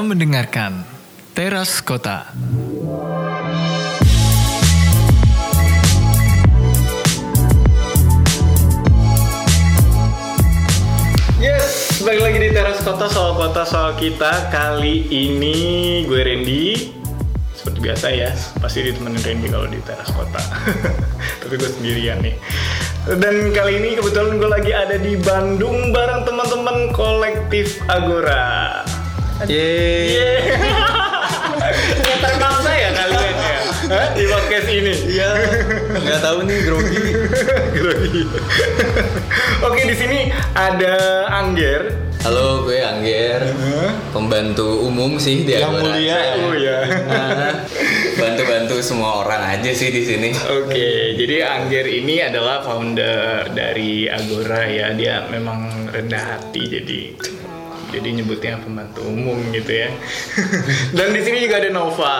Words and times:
Mendengarkan 0.00 0.84
Teras 1.36 1.84
Kota. 1.84 2.32
Yes, 11.40 12.00
balik 12.04 12.20
lagi 12.20 12.38
di 12.44 12.50
teras 12.52 12.80
kota 12.84 13.08
soal 13.08 13.36
kota 13.36 13.64
soal 13.64 13.96
kita. 13.96 14.52
Kali 14.52 15.08
ini 15.08 15.56
gue 16.04 16.20
Randy. 16.20 16.64
Seperti 17.56 17.78
biasa 17.80 18.06
ya, 18.12 18.32
pasti 18.60 18.84
ditemenin 18.84 19.20
Randy 19.20 19.48
kalau 19.48 19.68
di 19.68 19.80
teras 19.84 20.12
kota. 20.12 20.40
Tapi 21.44 21.54
gue 21.56 21.70
sendirian 21.72 22.20
nih. 22.20 22.36
Dan 23.08 23.56
kali 23.56 23.80
ini 23.80 23.96
kebetulan 23.96 24.36
gue 24.36 24.50
lagi 24.52 24.72
ada 24.76 24.96
di 25.00 25.16
Bandung 25.16 25.88
bareng 25.88 26.28
teman-teman 26.28 26.92
kolektif 26.92 27.80
Agora. 27.88 28.84
Yeay. 29.48 30.52
Terpaksa 32.20 32.72
ya 32.76 32.90
kalian 32.92 33.34
ya 33.40 33.56
Hah? 33.88 34.06
di 34.12 34.24
podcast 34.28 34.68
ini. 34.68 34.92
Iya, 35.16 35.30
nggak 35.96 36.20
tahu 36.20 36.38
nih 36.44 36.58
grogi. 36.68 37.00
Grogi. 37.80 38.22
Oke 39.64 39.80
di 39.88 39.96
sini 39.96 40.18
ada 40.52 41.24
Angger. 41.32 42.12
Halo, 42.20 42.68
gue 42.68 42.84
Angger, 42.84 43.40
pembantu 44.12 44.84
umum 44.84 45.16
sih 45.16 45.48
di 45.48 45.56
Yang 45.56 45.72
Agora. 45.72 45.88
mulia. 45.88 46.18
Oh 46.44 46.52
ya. 46.52 46.78
Nah, 47.08 47.52
bantu-bantu 48.20 48.76
semua 48.84 49.24
orang 49.24 49.56
aja 49.56 49.72
sih 49.72 49.88
di 49.88 50.04
sini. 50.04 50.28
Oke, 50.36 51.16
jadi 51.16 51.48
Angger 51.48 51.88
ini 51.88 52.20
adalah 52.20 52.60
founder 52.60 53.48
dari 53.56 54.04
Agora 54.04 54.68
ya. 54.68 54.92
Dia 54.92 55.24
memang 55.32 55.88
rendah 55.88 56.36
hati 56.36 56.62
jadi 56.68 57.00
jadi 57.90 58.08
nyebutnya 58.14 58.58
pembantu 58.58 59.02
umum 59.02 59.38
gitu 59.50 59.72
ya. 59.76 59.90
Dan 60.96 61.10
di 61.10 61.20
sini 61.20 61.42
juga 61.42 61.58
ada 61.58 61.70
Nova. 61.70 62.16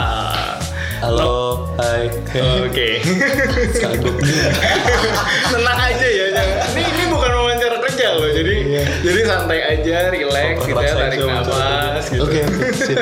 Halo, 1.00 1.64
hai. 1.80 2.12
Oke. 2.60 3.00
Tenang 5.52 5.78
aja 5.80 6.06
ya. 6.06 6.26
jangan- 6.34 6.58
Ini 6.76 6.82
ini 6.84 7.04
bukan 7.08 7.30
wawancara 7.32 7.76
kerja 7.80 8.06
loh. 8.14 8.28
Jadi 8.28 8.54
jadi 9.00 9.20
santai 9.24 9.60
aja, 9.64 9.96
relax 10.12 10.54
gitu 10.60 10.76
ya, 10.76 10.92
tarik 10.92 11.18
nafas 11.22 12.04
gitu. 12.10 12.22
Oke, 12.26 12.40
sip. 12.76 12.98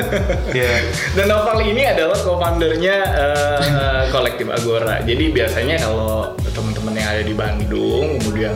Iya. 0.55 0.71
Dan 1.13 1.25
Noval 1.27 1.59
ini 1.61 1.83
adalah 1.85 2.15
co-foundernya 2.15 2.95
eh, 3.19 4.03
kolektif 4.09 4.47
Agora. 4.47 5.03
Jadi 5.03 5.35
biasanya 5.35 5.83
kalau 5.83 6.31
teman-teman 6.55 6.93
yang 6.95 7.09
ada 7.09 7.23
di 7.23 7.35
Bandung 7.35 8.15
kemudian 8.17 8.55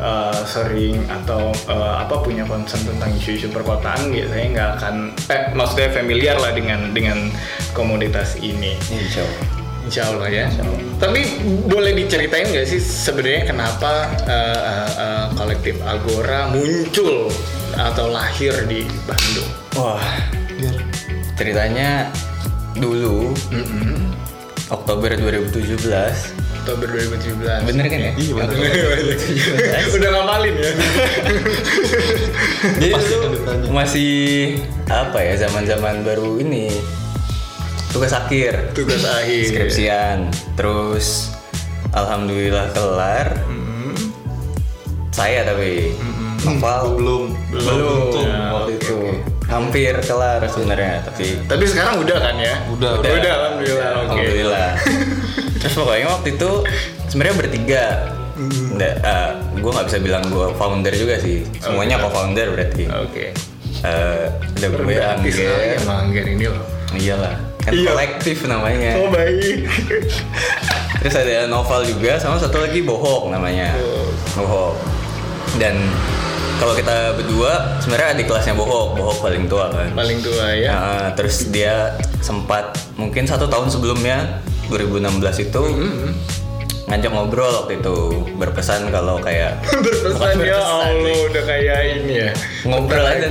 eh, 0.00 0.40
sering 0.48 1.04
atau 1.06 1.52
eh, 1.68 1.94
apa 2.00 2.24
punya 2.24 2.48
concern 2.48 2.82
tentang 2.88 3.12
isu-isu 3.14 3.52
perkotaan 3.52 4.08
biasanya 4.08 4.46
nggak 4.56 4.70
akan 4.80 4.94
eh 5.28 5.42
maksudnya 5.52 5.92
familiar 5.92 6.36
lah 6.40 6.50
dengan 6.56 6.90
dengan 6.96 7.28
komoditas 7.76 8.40
ini. 8.40 8.74
Insya 8.88 9.22
Allah. 9.22 9.46
Insya 9.80 10.02
Allah 10.12 10.28
ya. 10.30 10.46
Tapi 11.00 11.20
boleh 11.66 11.92
diceritain 11.96 12.46
nggak 12.52 12.66
sih 12.68 12.80
sebenarnya 12.80 13.48
kenapa 13.48 14.06
eh, 14.24 14.60
eh, 14.60 14.90
eh, 14.96 15.26
kolektif 15.34 15.76
Agora 15.82 16.46
muncul 16.52 17.28
atau 17.74 18.06
lahir 18.12 18.52
di 18.66 18.84
Bandung? 19.08 19.50
Wah, 19.78 20.02
Biar. 20.58 20.76
ceritanya 21.38 22.10
dulu 22.76 23.34
Mm-mm. 23.50 24.14
Oktober 24.70 25.10
2017. 25.18 26.39
Oktober 26.60 26.86
2017. 26.86 27.64
Bener 27.64 27.84
kan 27.86 27.98
ya? 27.98 28.12
Iya, 28.14 28.32
bener. 28.34 28.58
Udah 29.96 30.08
ngapalin 30.12 30.54
ya. 30.54 30.70
Jadi 32.76 32.88
Pasti 32.90 33.08
dulu 33.10 33.20
kan 33.20 33.30
ditanya. 33.32 33.66
masih 33.72 34.12
apa 34.86 35.18
ya 35.18 35.34
zaman-zaman 35.40 35.94
baru 36.02 36.36
ini 36.38 36.68
tugas 37.90 38.12
akhir 38.12 38.70
Tugas 38.70 39.02
akhir. 39.02 39.48
skripsian 39.48 40.28
terus 40.54 41.32
alhamdulillah 41.90 42.70
kelar 42.70 43.34
Mm-mm. 43.42 43.94
saya 45.10 45.42
tapi 45.44 45.94
Noval 46.40 46.96
Belum. 46.96 47.24
belum 47.50 47.84
Untung. 48.08 48.24
Ya, 48.24 48.48
waktu 48.50 48.72
oke, 48.72 48.80
itu 48.80 48.96
oke. 48.96 49.12
hampir 49.46 49.92
kelar 50.00 50.40
sebenarnya 50.42 51.04
tapi 51.04 51.36
Tapi 51.44 51.64
sekarang 51.66 52.00
udah 52.00 52.18
kan 52.18 52.34
ya? 52.34 52.54
Udah, 52.70 52.90
Udah, 52.96 53.10
udah. 53.12 53.32
alhamdulillah. 53.34 53.88
Oke. 53.90 54.00
alhamdulillah 54.06 54.68
terus 55.60 55.74
pokoknya 55.74 56.08
waktu 56.08 56.28
itu 56.34 56.50
sebenarnya 57.06 57.36
bertiga 57.36 57.84
Nggak, 58.40 58.94
eh, 59.04 59.30
gue 59.52 59.68
nggak 59.70 59.86
bisa 59.86 59.98
bilang 60.00 60.24
gue 60.26 60.46
founder 60.56 60.94
juga 60.96 61.20
sih 61.20 61.44
semuanya 61.60 62.00
Oke. 62.00 62.04
co-founder 62.08 62.46
berarti 62.50 62.84
Oke. 62.88 63.24
Eh, 63.80 64.24
ada 64.32 64.66
gue 64.66 64.96
Angger 64.96 65.76
sama 65.76 65.94
Angger 66.02 66.24
ini 66.26 66.48
loh. 66.48 66.64
iyalah 66.90 67.36
kan 67.60 67.76
Iya. 67.76 67.92
kolektif 67.92 68.48
namanya 68.48 68.96
Oh 68.96 69.12
baik. 69.12 69.68
Terus 71.00 71.14
ada 71.16 71.44
novel 71.46 71.84
juga 71.86 72.16
sama 72.16 72.36
satu 72.36 72.60
lagi 72.60 72.80
bohong 72.80 73.28
namanya. 73.28 73.72
Oh. 73.76 74.08
Bohong. 74.36 74.76
Dan 75.56 75.76
kalau 76.56 76.72
kita 76.72 77.16
berdua 77.16 77.80
sebenarnya 77.80 78.08
adik 78.14 78.28
kelasnya 78.28 78.52
bohong, 78.52 78.96
bohong 78.96 79.16
paling 79.18 79.44
tua 79.44 79.68
kan. 79.68 79.88
Paling 79.92 80.20
tua 80.20 80.52
ya. 80.52 80.72
Nah, 80.72 81.08
terus 81.12 81.48
dia 81.48 81.96
sempat 82.20 82.76
mungkin 82.96 83.24
satu 83.24 83.48
tahun 83.48 83.68
sebelumnya 83.68 84.44
2016 84.70 85.10
itu 85.42 85.62
Mm-hmm. 85.62 86.12
ngajak 86.86 87.10
ngobrol 87.10 87.52
waktu 87.54 87.78
itu 87.78 87.96
berpesan 88.34 88.90
kalau 88.90 89.18
kayak 89.18 89.62
Berpesan 89.70 90.42
ya 90.42 90.58
berpesan 90.58 90.58
Allah 90.58 90.90
sih. 91.06 91.26
udah 91.26 91.42
kayak 91.44 91.78
ini 91.96 92.14
ya. 92.18 92.30
ngobrol 92.64 93.04
aja 93.04 93.26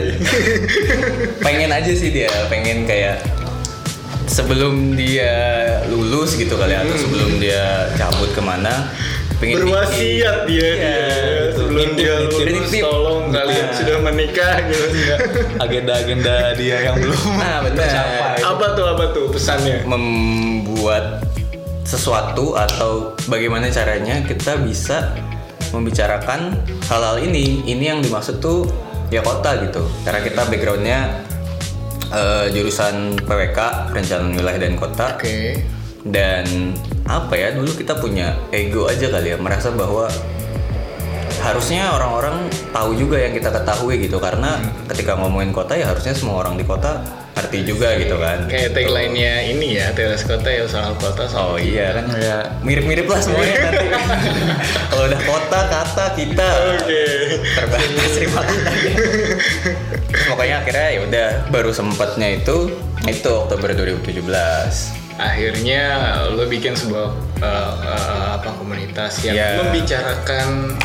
pengen 1.46 1.70
aja 1.70 1.92
sih 1.92 2.10
dia 2.10 2.32
pengen 2.48 2.84
kayak 2.84 3.20
sebelum 4.30 4.94
dia 4.94 5.34
lulus 5.90 6.38
gitu 6.38 6.54
kali 6.54 6.72
ya, 6.72 6.86
atau 6.86 6.94
Hmm. 6.94 7.04
sebelum 7.04 7.32
dia 7.38 7.64
cabut 7.98 8.30
ke 8.30 8.40
mana 8.40 8.94
pengen 9.40 9.64
Berwasiat 9.64 10.46
dia 10.46 10.62
Iya, 10.62 10.72
dia. 10.78 10.98
Sebelum 11.56 11.90
dia 11.96 12.14
lulus 12.24 12.70
tolong 12.72 13.24
kalian 13.30 13.66
Nah. 13.66 13.76
sudah 13.76 13.98
menikah 14.00 14.56
gitu. 14.64 14.86
Agenda-agenda 15.64 16.36
dia 16.54 16.78
yang 16.84 16.96
belum 16.96 17.18
Nah, 17.42 17.66
tercapai. 17.66 18.40
apa 18.40 18.66
tuh 18.74 18.86
apa 18.88 19.04
tuh 19.10 19.26
pesannya? 19.30 19.82
membuat 19.84 21.26
sesuatu 21.84 22.54
atau 22.54 23.18
bagaimana 23.26 23.66
caranya 23.68 24.22
kita 24.22 24.62
bisa 24.62 25.10
membicarakan 25.70 26.54
hal-hal 26.86 27.18
ini 27.20 27.66
ini 27.66 27.84
yang 27.84 28.00
dimaksud 28.00 28.38
tuh 28.38 28.70
ya 29.10 29.22
kota 29.22 29.58
gitu 29.60 29.82
karena 30.04 30.22
kita 30.22 30.42
backgroundnya 30.46 31.00
eh, 32.14 32.46
jurusan 32.53 33.18
PWK 33.24 33.59
perencanaan 33.94 34.34
wilayah 34.36 34.59
dan 34.59 34.74
kota 34.75 35.18
Oke. 35.18 35.62
dan 36.08 36.46
apa 37.09 37.34
ya 37.34 37.53
dulu 37.53 37.74
kita 37.74 37.97
punya 37.97 38.38
ego 38.53 38.86
aja 38.86 39.09
kali 39.09 39.34
ya 39.34 39.38
merasa 39.42 39.74
bahwa 39.74 40.08
harusnya 41.40 41.92
orang-orang 41.96 42.46
tahu 42.70 42.94
juga 42.94 43.18
yang 43.20 43.34
kita 43.34 43.50
ketahui 43.50 44.00
gitu. 44.00 44.20
Karena 44.20 44.60
ketika 44.88 45.16
ngomongin 45.16 45.52
kota 45.52 45.74
ya 45.74 45.90
harusnya 45.90 46.14
semua 46.14 46.44
orang 46.44 46.56
di 46.56 46.64
kota 46.64 47.02
ngerti 47.40 47.60
juga 47.64 47.96
gitu 47.96 48.20
kan. 48.20 48.52
Kayak 48.52 48.76
tagline-nya 48.76 49.34
ini 49.48 49.80
ya, 49.80 49.96
teras 49.96 50.28
kota 50.28 50.52
ya 50.52 50.68
soal 50.68 50.92
kota 51.00 51.24
soal 51.24 51.56
oh 51.56 51.60
iya 51.60 51.96
kan. 51.96 52.06
Ya. 52.20 52.38
mirip-mirip 52.60 53.08
lah 53.08 53.20
semuanya 53.24 53.72
nanti 53.72 53.88
kalau 54.92 55.04
udah 55.08 55.22
kota 55.24 55.60
kata 55.72 56.06
kita. 56.20 56.48
Oke. 56.76 57.04
terbatas 57.56 58.12
terima 58.12 58.42
kasih 58.44 58.68
pokoknya 60.30 60.56
akhirnya 60.62 60.88
ya 60.92 61.00
udah 61.08 61.28
baru 61.48 61.72
sempatnya 61.72 62.28
itu 62.42 62.74
itu 63.08 63.30
Oktober 63.30 63.72
2017 63.72 64.20
akhirnya 65.20 65.84
lo 66.32 66.44
bikin 66.48 66.76
sebuah 66.76 67.08
uh, 67.40 67.74
uh, 67.80 68.28
apa 68.40 68.50
komunitas 68.56 69.20
yang 69.24 69.36
Ya. 69.36 69.50
membicarakan 69.60 70.75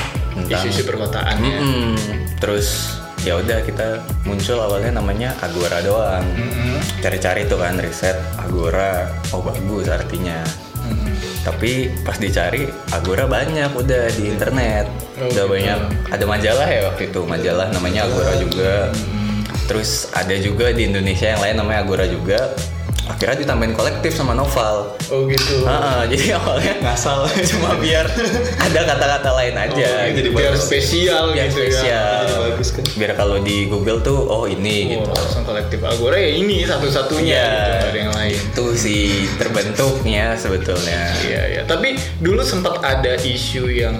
isu-isu 0.48 0.82
perkotaan 0.86 1.36
ya. 1.40 1.58
Mm-mm. 1.60 1.94
Terus 2.38 2.98
ya 3.24 3.40
udah 3.40 3.64
kita 3.64 4.04
muncul 4.28 4.60
awalnya 4.60 5.00
namanya 5.00 5.32
Agora 5.40 5.80
doang. 5.80 6.24
Mm-mm. 6.34 6.82
Cari-cari 7.00 7.48
tuh 7.48 7.60
kan 7.60 7.78
riset 7.80 8.18
Agora, 8.36 9.08
oh 9.32 9.40
bagus 9.40 9.88
artinya. 9.88 10.44
Tapi 11.44 11.92
pas 12.00 12.16
dicari 12.16 12.64
Agora 12.88 13.28
banyak 13.28 13.76
udah 13.76 14.08
di 14.16 14.32
internet. 14.32 14.88
Oh, 15.20 15.28
udah 15.28 15.44
gitu. 15.44 15.52
banyak 15.52 15.78
ada 16.08 16.24
majalah 16.24 16.68
ya 16.68 16.80
waktu 16.88 17.12
itu, 17.12 17.20
majalah 17.28 17.68
namanya 17.68 18.08
Agora 18.08 18.32
juga. 18.40 18.88
Terus 19.68 20.08
ada 20.16 20.32
juga 20.40 20.72
di 20.72 20.88
Indonesia 20.88 21.36
yang 21.36 21.40
lain 21.44 21.56
namanya 21.60 21.80
Agora 21.84 22.04
juga. 22.08 22.52
Akhirnya 23.04 23.36
ditambahin 23.38 23.72
kolektif 23.72 24.12
sama 24.12 24.32
novel. 24.32 24.96
Oh 25.08 25.28
gitu. 25.28 25.60
Ah, 25.62 26.04
jadi 26.10 26.34
awalnya 26.34 26.80
Ngasal. 26.80 27.28
cuma 27.44 27.76
biar 27.76 28.08
ada 28.56 28.80
kata-kata 28.82 29.30
lain 29.34 29.54
aja. 29.54 29.86
Oh, 29.86 30.08
gitu. 30.10 30.28
biar 30.30 30.54
spesial 30.54 31.30
Biar 31.30 31.46
gitu 31.46 31.68
spesial. 31.68 31.84
ya. 31.84 32.04
Jadi 32.22 32.34
bagus 32.48 32.68
kan. 32.70 32.84
Biar 32.96 33.12
kalau 33.12 33.36
di 33.38 33.68
Google 33.68 34.00
tuh 34.00 34.18
oh 34.18 34.44
ini 34.44 34.96
Oh, 34.96 35.04
gitu. 35.04 35.10
langsung 35.12 35.44
kolektif 35.44 35.78
Agora 35.80 36.16
ya 36.16 36.32
ini 36.32 36.64
satu-satunya 36.64 37.28
Iya. 37.36 37.44
gitu, 37.44 37.86
ada 37.86 37.98
yang 38.00 38.14
lain. 38.14 38.36
Itu 38.40 38.64
sih 38.74 39.02
terbentuknya 39.36 40.24
sebetulnya. 40.34 41.00
Iya 41.22 41.42
ya. 41.50 41.62
Tapi 41.64 41.94
dulu 42.18 42.40
sempat 42.40 42.80
ada 42.80 43.14
isu 43.14 43.68
yang 43.68 43.96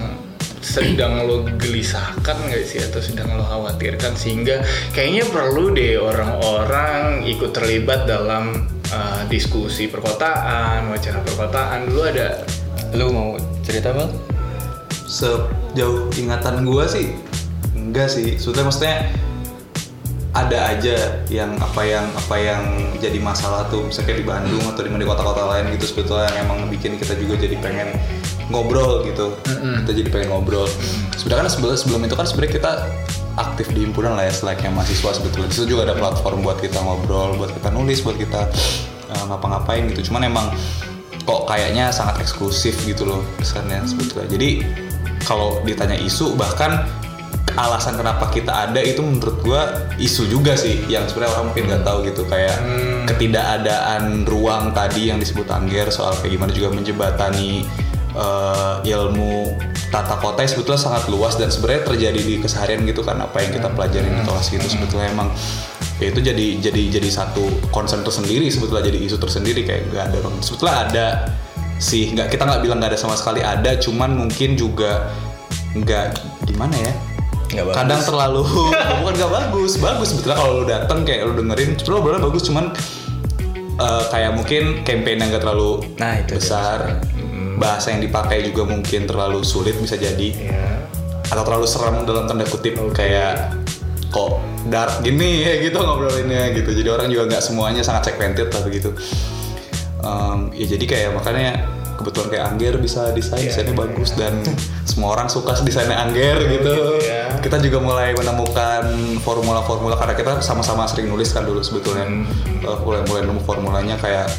sedang 0.59 1.29
lo 1.29 1.45
gelisahkan 1.61 2.37
nggak 2.41 2.65
sih 2.65 2.81
atau 2.81 2.97
sedang 2.97 3.29
lo 3.31 3.45
khawatirkan 3.45 4.17
sehingga 4.17 4.65
kayaknya 4.91 5.29
perlu 5.29 5.69
deh 5.69 5.93
orang-orang 5.95 7.21
ikut 7.23 7.53
terlibat 7.53 8.09
dalam 8.09 8.65
uh, 8.91 9.21
diskusi 9.29 9.87
perkotaan, 9.87 10.89
wacana 10.91 11.19
perkotaan. 11.23 11.89
Dulu 11.89 12.01
ada 12.05 12.45
Lu 12.95 13.11
mau 13.11 13.35
cerita 13.65 13.91
bang? 13.91 14.11
Sejauh 15.05 16.11
ingatan 16.15 16.63
gua 16.63 16.87
sih 16.87 17.11
enggak 17.75 18.07
sih. 18.07 18.39
Sebetulnya 18.39 18.65
maksudnya 18.71 18.95
ada 20.35 20.59
aja 20.67 21.23
yang 21.31 21.55
apa 21.63 21.81
yang 21.87 22.05
apa 22.11 22.35
yang 22.35 22.61
jadi 22.99 23.23
masalah 23.23 23.71
tuh 23.71 23.87
misalnya 23.87 24.11
kayak 24.11 24.19
di 24.19 24.27
Bandung 24.27 24.63
atau 24.67 24.83
di 24.83 24.91
mana 24.91 25.01
di 25.07 25.07
kota-kota 25.07 25.43
lain 25.47 25.71
gitu 25.79 25.95
sebetulnya 25.95 26.27
yang 26.27 26.43
emang 26.43 26.67
bikin 26.67 26.99
kita 26.99 27.15
juga 27.15 27.39
jadi 27.39 27.55
pengen 27.63 27.95
ngobrol 28.51 29.07
gitu 29.07 29.31
kita 29.47 29.91
jadi 29.95 30.09
pengen 30.11 30.35
ngobrol 30.35 30.67
sebenarnya 31.15 31.47
kan 31.47 31.51
sebelum 31.55 31.79
sebelum 31.79 32.01
itu 32.03 32.15
kan 32.19 32.27
sebenarnya 32.27 32.51
kita 32.51 32.71
aktif 33.35 33.71
di 33.71 33.83
himpunan 33.83 34.15
lah 34.15 34.27
ya 34.27 34.33
selain 34.33 34.59
mahasiswa 34.71 35.11
sebetulnya. 35.15 35.51
Itu 35.51 35.67
juga 35.67 35.91
ada 35.91 35.95
platform 35.95 36.43
buat 36.43 36.59
kita 36.59 36.79
ngobrol 36.79 37.35
buat 37.35 37.51
kita 37.51 37.69
nulis 37.71 38.01
buat 38.01 38.15
kita 38.15 38.47
uh, 39.11 39.23
ngapa-ngapain 39.31 39.87
gitu. 39.91 40.11
Cuman 40.11 40.27
emang 40.27 40.47
kok 41.25 41.49
kayaknya 41.49 41.89
sangat 41.89 42.21
eksklusif 42.21 42.77
gitu 42.85 43.03
loh 43.07 43.21
kesannya 43.41 43.83
sebetulnya. 43.83 44.27
Jadi 44.29 44.49
kalau 45.25 45.59
ditanya 45.65 45.97
isu 45.97 46.37
bahkan 46.37 46.85
alasan 47.55 47.95
kenapa 47.95 48.27
kita 48.35 48.51
ada 48.51 48.83
itu 48.83 48.99
menurut 48.99 49.39
gua 49.39 49.61
isu 49.95 50.27
juga 50.27 50.59
sih 50.59 50.83
yang 50.91 51.07
sebenarnya 51.07 51.39
orang 51.39 51.45
mungkin 51.51 51.63
nggak 51.71 51.83
tahu 51.83 51.97
gitu. 52.07 52.21
Kayak 52.27 52.57
ketidakadaan 53.09 54.23
ruang 54.27 54.75
tadi 54.75 55.09
yang 55.11 55.19
disebut 55.19 55.47
Angger 55.51 55.89
soal 55.89 56.13
kayak 56.19 56.35
gimana 56.35 56.51
juga 56.51 56.69
menjebatani 56.75 57.63
eh, 58.15 58.75
ilmu 58.91 59.55
tata 59.89 60.17
kota 60.17 60.41
yang 60.41 60.51
sebetulnya 60.51 60.81
sangat 60.81 61.03
luas 61.07 61.37
dan 61.37 61.47
sebenarnya 61.47 61.85
terjadi 61.87 62.19
di 62.19 62.35
keseharian 62.41 62.83
gitu 62.83 63.05
kan 63.05 63.21
apa 63.21 63.37
yang 63.39 63.51
kita 63.53 63.69
pelajari 63.71 64.09
di 64.09 64.21
kelas 64.25 64.47
itu 64.51 64.67
sebetulnya 64.67 65.07
emang 65.09 65.29
ya 65.97 66.11
itu 66.11 66.19
jadi 66.19 66.45
jadi 66.59 66.81
jadi 66.99 67.09
satu 67.09 67.43
concern 67.71 68.03
tersendiri 68.03 68.49
sebetulnya 68.51 68.83
jadi 68.83 68.99
isu 68.99 69.15
tersendiri 69.15 69.63
kayak 69.63 69.87
nggak 69.93 70.03
ada 70.11 70.17
sebetulnya 70.43 70.75
ada 70.83 71.05
sih 71.77 72.11
nggak 72.11 72.27
kita 72.31 72.43
nggak 72.43 72.61
bilang 72.63 72.77
nggak 72.79 72.91
ada 72.95 72.99
sama 72.99 73.15
sekali 73.15 73.39
ada 73.39 73.75
cuman 73.79 74.15
mungkin 74.15 74.55
juga 74.55 75.11
nggak 75.75 76.07
gimana 76.47 76.75
ya 76.75 76.93
Nggak 77.45 77.65
bagus. 77.71 77.77
kadang 77.77 78.01
terlalu 78.03 78.43
bukan 78.99 79.13
nggak 79.15 79.31
bagus 79.31 79.71
bagus 79.77 80.07
sebetulnya 80.11 80.37
kalau 80.39 80.51
lu 80.59 80.65
dateng 80.65 80.99
kayak 81.05 81.21
lu 81.23 81.33
dengerin 81.39 81.69
sebetulnya 81.77 81.99
obrolan 82.01 82.23
bagus 82.25 82.43
cuman 82.49 82.65
eh, 83.75 84.03
kayak 84.09 84.31
mungkin 84.33 84.63
campaign 84.83 85.17
yang 85.21 85.29
gak 85.31 85.43
terlalu 85.45 85.71
Nah, 85.95 86.19
itu 86.19 86.35
dia. 86.35 86.99
Bahasa 87.55 87.91
yang 87.95 88.03
dipakai 88.03 88.45
juga 88.47 88.67
mungkin 88.67 89.07
terlalu 89.07 89.41
sulit 89.43 89.75
bisa 89.79 89.95
jadi. 89.95 90.29
Ya 90.35 90.85
atau 91.29 91.43
terlalu 91.45 91.65
seram 91.65 92.05
dalam 92.05 92.29
tanda 92.29 92.45
kutip 92.45 92.77
kayak 92.93 93.53
kok 94.13 94.41
dark 94.69 95.01
gini? 95.01 95.41
Ya 95.45 95.53
gitu 95.61 95.77
ngobrolinnya 95.81 96.53
gitu. 96.53 96.71
Jadi 96.73 96.89
orang 96.89 97.07
juga 97.09 97.23
nggak 97.35 97.43
semuanya 97.43 97.81
sangat 97.81 98.13
segmented 98.13 98.49
lah 98.53 98.61
begitu. 98.65 98.89
Em, 100.05 100.53
ya 100.53 100.65
jadi 100.77 100.85
kayak 100.85 101.09
makanya 101.17 101.65
kebetulan 101.95 102.27
kayak 102.27 102.45
Angger 102.51 102.75
bisa 102.77 103.15
desain 103.15 103.47
desainnya 103.47 103.71
bagus 103.71 104.13
dan 104.19 104.43
semua 104.89 105.15
orang 105.15 105.31
suka 105.31 105.55
desainnya 105.63 105.97
Angger 105.97 106.43
gitu. 106.45 106.99
iya. 107.01 107.31
kita 107.39 107.61
juga 107.61 107.77
mulai 107.77 108.11
menemukan 108.17 108.83
formula-formula 109.21 109.95
karena 109.95 110.13
kita 110.17 110.31
sama-sama 110.41 110.89
sering 110.89 111.09
nulis 111.09 111.33
kan 111.33 111.47
dulu 111.47 111.63
sebetulnya. 111.63 112.05
Eh, 112.45 112.77
mulai 112.85 113.01
mulai 113.09 113.21
nemu 113.25 113.41
formulanya 113.43 113.95
kayak 113.97 114.29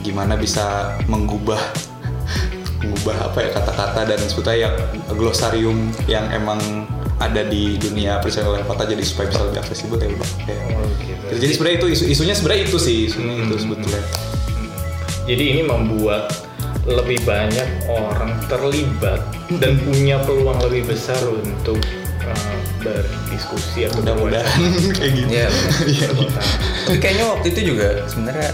gimana 0.00 0.32
bisa 0.38 0.96
mengubah 1.10 1.60
mengubah 2.80 3.16
apa 3.32 3.38
ya 3.44 3.50
kata-kata 3.52 4.00
dan 4.08 4.20
sebetulnya 4.24 4.60
yang 4.68 4.74
glosarium 5.12 5.78
yang 6.08 6.26
emang 6.32 6.60
ada 7.20 7.44
di 7.44 7.76
dunia 7.76 8.16
oleh 8.24 8.64
kota 8.64 8.88
jadi 8.88 9.04
supaya 9.04 9.28
bisa 9.28 9.40
lebih 9.44 9.60
aksesibel 9.60 10.00
ya 10.00 10.08
udah 10.08 10.30
kayak 10.48 10.60
gitu. 11.04 11.24
jadi 11.36 11.52
sebenarnya 11.52 11.76
itu 11.76 11.88
isu 11.92 12.04
isunya 12.08 12.34
sebenarnya 12.34 12.62
itu 12.64 12.78
sih 12.80 12.98
isunya 13.12 13.34
itu 13.44 13.56
sebetulnya. 13.60 14.02
Jadi 15.28 15.44
ini 15.52 15.62
membuat 15.62 16.32
lebih 16.88 17.22
banyak 17.28 17.86
orang 17.86 18.40
terlibat 18.48 19.20
dan 19.60 19.76
punya 19.84 20.16
peluang 20.24 20.58
lebih 20.64 20.90
besar 20.90 21.20
untuk 21.28 21.76
uh, 22.24 22.56
berdiskusi 22.80 23.84
atau 23.84 24.00
mudah-mudahan 24.00 24.60
kayak 24.96 25.12
gitu. 25.12 25.28
Iya. 25.28 26.08
Tapi 26.88 26.98
kayaknya 26.98 27.24
waktu 27.28 27.46
itu 27.52 27.60
juga 27.76 28.08
sebenarnya 28.08 28.50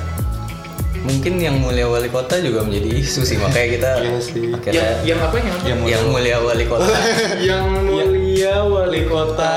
mungkin 1.06 1.38
yang 1.38 1.56
mulia 1.62 1.86
wali 1.86 2.10
kota 2.10 2.42
juga 2.42 2.66
menjadi 2.66 2.90
isu 2.98 3.22
sih 3.22 3.38
makanya 3.38 3.68
kita 3.78 3.90
Iya 4.02 4.18
sih. 4.18 4.50
akhirnya 4.50 4.74
Yang, 4.74 4.98
yang 5.06 5.18
apa 5.22 5.34
yang 5.38 5.48
apa? 5.54 5.64
Yang 5.64 5.78
yang 5.86 6.04
mulia 6.10 6.36
wali 6.42 6.64
kota 6.66 6.92
yang 7.48 7.66
mulia 7.86 8.54
wali 8.66 9.02
kota. 9.06 9.54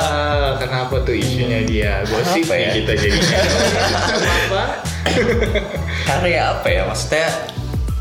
Kenapa 0.61 0.95
tuh 1.01 1.15
isunya 1.17 1.59
dia? 1.65 2.05
Gosip 2.05 2.45
Apa 2.45 2.53
nih 2.53 2.61
ya? 2.61 2.71
kita 2.77 2.91
jadinya. 2.93 3.39
Kenapa? 4.21 4.63
karya 6.05 6.41
apa 6.53 6.67
ya 6.69 6.81
maksudnya 6.85 7.27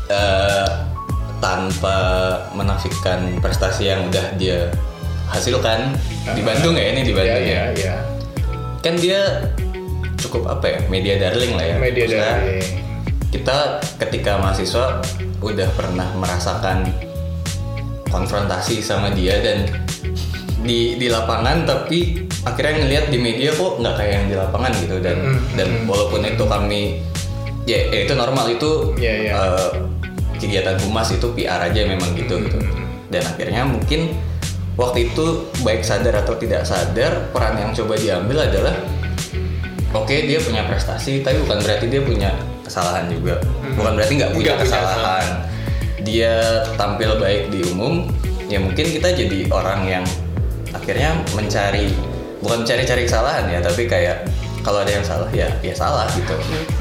eh, 0.09 0.67
tanpa 1.39 1.97
menafikan 2.53 3.37
prestasi 3.39 3.89
yang 3.89 4.05
udah 4.09 4.25
dia 4.35 4.69
hasilkan 5.29 5.93
di 6.33 6.41
Bandung 6.41 6.73
ya 6.73 6.85
ini 6.89 7.01
di 7.05 7.13
Bandung 7.13 7.43
ya, 7.45 7.69
ya, 7.69 7.73
ya, 7.73 7.85
ya. 7.93 7.95
kan 8.81 8.93
dia 8.97 9.45
cukup 10.19 10.49
apa 10.49 10.65
ya 10.67 10.79
media 10.89 11.15
darling 11.21 11.53
lah 11.55 11.65
ya 11.65 11.75
Media 11.79 12.05
Maksudnya, 12.05 12.25
dari 12.33 12.59
kita 13.29 13.57
ketika 14.01 14.41
mahasiswa 14.41 15.01
udah 15.39 15.69
pernah 15.77 16.09
merasakan 16.17 16.89
konfrontasi 18.09 18.81
sama 18.81 19.13
dia 19.13 19.37
dan 19.39 19.69
di 20.59 20.97
di 20.99 21.07
lapangan 21.07 21.63
tapi 21.63 22.25
akhirnya 22.43 22.83
ngelihat 22.83 23.05
di 23.13 23.17
media 23.21 23.53
kok 23.53 23.79
nggak 23.79 23.95
kayak 23.95 24.13
yang 24.17 24.25
di 24.27 24.35
lapangan 24.35 24.71
gitu. 24.81 24.97
Dan 24.99 25.17
Mm, 25.19 25.39
dan 25.55 25.69
walaupun 25.85 26.21
itu 26.25 26.43
kami 26.43 26.81
ya, 27.63 27.79
ya 27.93 27.99
itu 28.09 28.13
normal 28.17 28.49
itu 28.49 28.97
Ya, 28.97 29.13
ya. 29.13 29.31
eh, 29.37 29.69
kegiatan 30.41 30.75
humas 30.83 31.13
itu 31.13 31.27
PR 31.37 31.61
aja 31.63 31.81
memang 31.85 32.11
gitu 32.17 32.35
Mm, 32.35 32.43
gitu. 32.49 32.57
Dan 33.09 33.23
akhirnya 33.25 33.61
mungkin 33.63 34.17
waktu 34.75 35.11
itu 35.11 35.25
baik 35.61 35.83
sadar 35.85 36.23
atau 36.23 36.33
tidak 36.35 36.63
sadar 36.65 37.29
peran 37.31 37.55
yang 37.59 37.71
coba 37.75 37.93
diambil 37.95 38.47
adalah 38.47 38.75
oke 39.91 40.15
dia 40.15 40.39
punya 40.39 40.63
prestasi 40.63 41.19
tapi 41.19 41.39
bukan 41.43 41.59
berarti 41.59 41.85
dia 41.91 41.99
punya 41.99 42.31
kesalahan 42.69 43.09
juga. 43.09 43.41
Bukan 43.73 43.91
berarti 43.97 44.13
nggak 44.15 44.31
punya 44.31 44.53
punya 44.53 44.63
kesalahan. 44.63 45.25
dia 45.99 46.63
tampil 46.79 47.19
baik 47.19 47.51
di 47.51 47.59
umum 47.67 48.07
ya 48.47 48.55
mungkin 48.55 48.87
kita 48.87 49.11
jadi 49.11 49.51
orang 49.51 49.83
yang 49.83 50.05
akhirnya 50.71 51.11
mencari 51.35 51.91
bukan 52.39 52.63
mencari-cari 52.63 53.03
kesalahan 53.03 53.51
ya 53.51 53.59
tapi 53.59 53.83
kayak 53.83 54.23
kalau 54.63 54.79
ada 54.79 54.91
yang 54.91 55.03
salah 55.03 55.27
ya 55.29 55.51
ya 55.59 55.75
salah 55.75 56.07
gitu. 56.15 56.35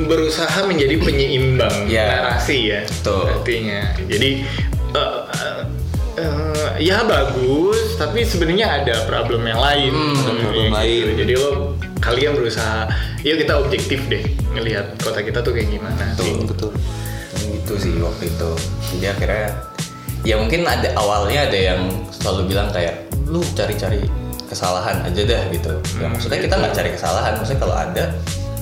Berusaha 0.04 0.62
menjadi 0.64 0.98
penyeimbang 0.98 1.90
Ya. 1.90 2.06
narasi 2.30 2.70
ya 2.70 2.80
Betul. 2.86 3.26
artinya. 3.32 3.80
Jadi 4.06 4.30
eh, 4.94 5.18
eh, 6.16 6.70
ya 6.78 7.02
bagus 7.02 7.94
tapi 7.96 8.22
sebenarnya 8.22 8.82
ada 8.82 9.02
problem 9.04 9.42
yang 9.44 9.58
lain 9.58 9.90
Hmm, 9.90 10.14
problem 10.38 10.70
lain. 10.70 11.04
jadi 11.16 11.32
lo 11.34 11.74
kalian 11.98 12.38
berusaha 12.38 12.88
yuk 13.26 13.42
kita 13.42 13.58
objektif 13.58 14.00
deh 14.06 14.22
ngelihat 14.54 14.96
kota 15.02 15.20
kita 15.22 15.42
tuh 15.42 15.52
kayak 15.54 15.68
gimana 15.70 16.14
sih. 16.18 16.34
betul. 16.46 16.70
Gitu 17.38 17.74
sih 17.78 17.94
waktu 18.00 18.30
itu. 18.30 18.50
Jadi 18.96 19.06
akhirnya 19.10 19.48
ya 20.26 20.34
mungkin 20.38 20.66
ada 20.66 20.88
awalnya 20.98 21.46
ada 21.46 21.58
yang 21.58 21.80
selalu 22.10 22.54
bilang 22.54 22.68
kayak 22.74 23.06
lu 23.28 23.44
cari-cari 23.54 24.02
kesalahan 24.48 25.04
aja 25.04 25.22
dah 25.22 25.42
gitu. 25.52 25.72
Ya 26.00 26.06
maksudnya 26.08 26.40
kita 26.40 26.54
nggak 26.56 26.74
cari 26.74 26.90
kesalahan. 26.96 27.32
Maksudnya 27.36 27.60
kalau 27.60 27.76
ada 27.76 28.04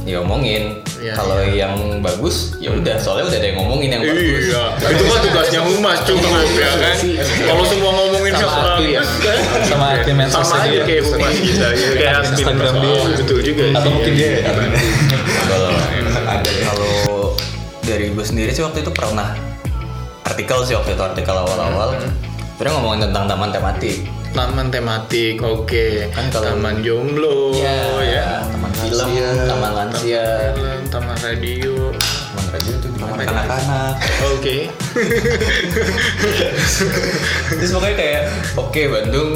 ya 0.06 0.22
omongin 0.22 0.86
Iya, 0.96 1.12
kalau 1.12 1.44
yang 1.44 2.00
bagus 2.00 2.56
ya 2.56 2.72
udah 2.72 2.96
soalnya 2.96 3.28
udah 3.28 3.36
ada 3.36 3.46
yang 3.52 3.58
ngomongin 3.60 3.88
yang 3.92 4.02
bagus. 4.02 4.48
Iya, 4.48 4.64
itu 4.96 5.04
kan 5.04 5.18
tugasnya 5.28 5.60
humas 5.60 5.98
cukup 6.08 6.32
ya 6.56 6.72
kan. 6.72 6.96
Kalau 7.20 7.64
semua 7.68 7.90
ngomongin 7.92 8.32
Sama 8.32 8.56
admin 8.64 8.88
ya. 8.96 9.02
Sama 9.68 9.86
admin 9.92 10.14
medsos 10.16 10.40
sama 10.40 10.64
aja 10.64 10.80
kayak 10.88 11.02
humas 11.04 11.36
kita, 11.36 11.66
ya, 11.68 11.88
kayak 12.00 12.12
admin 12.16 12.32
Instagram 12.32 12.74
dia. 12.80 12.88
Oh, 12.96 13.04
betul 13.12 13.38
juga. 13.44 13.64
atau 13.76 13.80
sih. 13.84 13.92
mungkin 13.92 14.12
dia. 14.16 14.28
Ya 14.40 14.52
kalau 15.46 15.70
kalau 16.64 16.96
dari 17.84 18.04
gue 18.16 18.24
sendiri 18.24 18.50
sih 18.56 18.64
waktu 18.64 18.80
itu 18.80 18.92
pernah 18.96 19.36
artikel 20.24 20.58
sih 20.64 20.74
waktu 20.80 20.96
itu 20.96 21.02
artikel 21.04 21.36
awal-awal. 21.36 21.92
Sebenarnya 22.56 22.72
ngomongin 22.80 23.00
tentang 23.12 23.24
taman 23.28 23.52
tematik 23.52 23.96
Taman 24.36 24.68
tematik, 24.68 25.40
oke. 25.40 26.12
Kan 26.12 26.28
kalau- 26.28 26.52
taman 26.52 26.80
jomblo, 26.80 27.56
ya. 27.56 28.44
taman 28.44 28.70
film, 28.76 29.08
taman 29.48 29.70
lansia, 29.72 30.52
Film, 30.52 30.80
taman 30.92 31.16
radio. 31.18 31.74
taman 32.28 32.46
radio 32.52 32.72
itu 32.74 32.86
di 32.86 32.98
mana? 33.00 33.22
anak-anak 33.24 33.92
Oke. 34.28 34.56
Terus 37.50 37.70
pokoknya 37.72 37.96
kayak 37.96 38.22
oke 38.54 38.80
Bandung 38.86 39.30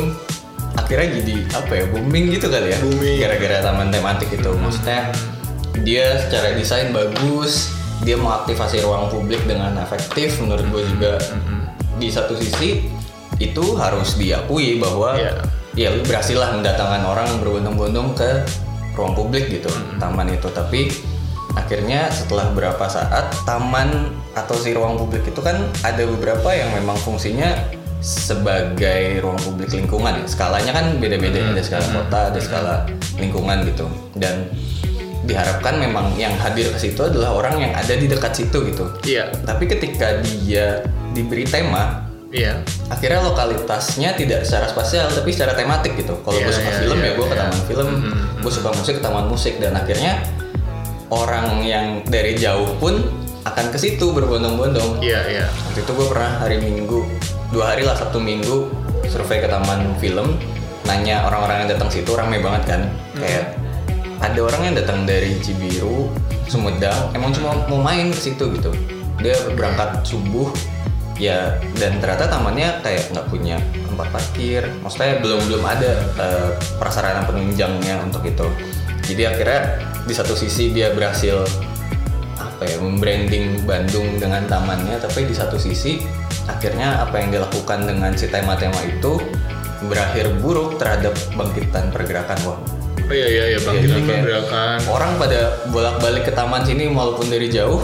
akhirnya 0.71 1.07
jadi 1.17 1.35
apa 1.51 1.73
ya 1.73 1.85
booming 1.89 2.25
gitu 2.31 2.47
kali 2.47 2.69
ya 2.69 2.79
Booming. 2.79 3.17
gara-gara 3.19 3.57
taman 3.63 3.89
tematik 3.89 4.29
itu 4.31 4.51
maksudnya 4.55 5.11
dia 5.81 6.19
secara 6.21 6.53
desain 6.53 6.93
bagus 6.93 7.73
dia 8.01 8.15
mengaktifasi 8.15 8.81
ruang 8.81 9.09
publik 9.09 9.41
dengan 9.45 9.75
efektif 9.77 10.39
menurut 10.39 10.63
gue 10.67 10.83
juga 10.89 11.13
di 11.97 12.07
satu 12.07 12.33
sisi 12.35 12.87
itu 13.41 13.65
harus 13.81 14.21
diakui 14.21 14.77
bahwa 14.77 15.17
Iya. 15.17 15.33
ya 15.75 15.89
lu 15.97 16.05
berhasil 16.05 16.37
lah 16.37 16.53
mendatangkan 16.53 17.03
orang 17.09 17.29
berbondong-bondong 17.41 18.13
ke 18.13 18.45
ruang 18.95 19.17
publik 19.17 19.49
gitu 19.49 19.73
taman 19.97 20.29
itu. 20.29 20.47
Tapi 20.53 20.93
akhirnya 21.57 22.13
setelah 22.13 22.53
beberapa 22.53 22.85
saat 22.87 23.33
taman 23.49 24.13
atau 24.37 24.55
si 24.55 24.77
ruang 24.77 25.01
publik 25.01 25.25
itu 25.27 25.41
kan 25.41 25.57
ada 25.83 26.05
beberapa 26.05 26.53
yang 26.53 26.71
memang 26.77 27.01
fungsinya 27.01 27.57
sebagai 28.01 29.21
ruang 29.25 29.41
publik 29.41 29.73
lingkungan 29.73 30.21
ya. 30.21 30.25
Skalanya 30.29 30.73
kan 30.77 30.87
beda-beda 31.01 31.41
ada 31.53 31.63
skala 31.65 31.87
kota 31.97 32.21
ada 32.33 32.41
skala 32.41 32.75
lingkungan 33.17 33.65
gitu. 33.65 33.89
Dan 34.17 34.53
diharapkan 35.25 35.77
memang 35.81 36.17
yang 36.17 36.33
hadir 36.41 36.73
ke 36.73 36.79
situ 36.81 37.01
adalah 37.07 37.37
orang 37.37 37.61
yang 37.61 37.73
ada 37.77 37.93
di 37.93 38.09
dekat 38.09 38.33
situ 38.37 38.73
gitu. 38.73 38.85
Iya, 39.05 39.31
tapi 39.45 39.69
ketika 39.69 40.21
dia 40.25 40.83
diberi 41.13 41.45
tema 41.45 42.10
iya. 42.31 42.63
akhirnya 42.91 43.21
lokalitasnya 43.27 44.15
tidak 44.15 44.47
secara 44.47 44.71
spasial 44.71 45.11
tapi 45.11 45.31
secara 45.35 45.53
tematik 45.55 45.99
gitu. 45.99 46.15
Kalau 46.23 46.39
Iya, 46.39 46.47
gue 46.47 46.55
suka 46.55 46.71
iya, 46.71 46.81
film 46.83 46.99
iya, 46.99 47.07
ya 47.07 47.13
gue 47.15 47.27
ke 47.27 47.35
iya. 47.35 47.43
taman 47.43 47.61
film 47.67 47.89
gue 48.41 48.53
suka 48.53 48.71
musik 48.75 48.95
ke 48.99 49.03
taman 49.03 49.27
musik. 49.27 49.55
Dan 49.59 49.73
akhirnya 49.75 50.13
orang 51.11 51.47
yang 51.67 51.87
dari 52.07 52.39
jauh 52.39 52.71
pun 52.79 53.03
akan 53.43 53.67
ke 53.75 53.79
situ 53.79 54.15
berbondong-bondong. 54.15 55.03
Iya, 55.03 55.21
iya. 55.27 55.45
waktu 55.51 55.83
itu 55.83 55.91
gue 55.91 56.07
pernah 56.07 56.31
hari 56.39 56.57
minggu 56.63 57.01
dua 57.51 57.75
hari 57.75 57.83
lah 57.83 57.99
sabtu 57.99 58.23
minggu 58.23 58.71
survei 59.11 59.43
ke 59.43 59.49
taman 59.51 59.99
film. 59.99 60.39
Nanya 60.87 61.29
orang-orang 61.29 61.67
yang 61.67 61.69
datang 61.77 61.91
situ 61.93 62.15
ramai 62.15 62.41
banget 62.41 62.63
kan. 62.77 62.83
Kayak 63.19 63.59
ada 64.21 64.41
orang 64.45 64.63
yang 64.71 64.75
datang 64.77 65.09
dari 65.09 65.33
Cibiru 65.41 66.13
Sumedang 66.51 67.15
emang 67.15 67.31
cuma 67.31 67.57
mau 67.71 67.79
main 67.79 68.11
ke 68.11 68.21
situ 68.31 68.51
gitu. 68.59 68.75
Dia 69.23 69.37
berangkat 69.55 70.03
subuh 70.03 70.51
ya 71.21 71.61
dan 71.77 72.01
ternyata 72.01 72.27
tamannya 72.27 72.81
kayak 72.81 73.13
nggak 73.13 73.27
punya 73.29 73.61
tempat 73.87 74.09
parkir. 74.09 74.65
Maksudnya 74.81 75.21
belum 75.21 75.41
belum 75.47 75.63
ada 75.63 75.93
eh, 76.17 76.51
prasarana 76.81 77.29
penunjangnya 77.29 78.01
untuk 78.01 78.25
itu. 78.25 78.49
Jadi 79.05 79.23
akhirnya 79.29 79.61
di 80.09 80.15
satu 80.17 80.33
sisi 80.33 80.73
dia 80.73 80.97
berhasil 80.97 81.45
apa 82.41 82.65
ya 82.65 82.81
membranding 82.81 83.69
Bandung 83.69 84.17
dengan 84.17 84.49
tamannya 84.49 84.97
tapi 84.97 85.29
di 85.29 85.37
satu 85.37 85.61
sisi 85.61 86.01
akhirnya 86.49 87.05
apa 87.05 87.21
yang 87.21 87.29
dilakukan 87.31 87.85
dengan 87.85 88.17
si 88.17 88.29
tema-tema 88.29 88.81
itu 88.85 89.21
berakhir 89.85 90.29
buruk 90.41 90.77
terhadap 90.77 91.13
bangkitan 91.37 91.89
pergerakan 91.93 92.37
wah 92.45 92.61
Oh 93.01 93.15
iya 93.17 93.27
iya 93.27 93.45
iya 93.51 93.59
Iya, 93.59 93.67
kayak 93.99 94.23
pergerakan. 94.23 94.77
orang 94.87 95.13
pada 95.19 95.41
bolak-balik 95.69 96.25
ke 96.29 96.33
taman 96.33 96.63
sini 96.63 96.87
walaupun 96.87 97.27
dari 97.27 97.51
jauh 97.51 97.81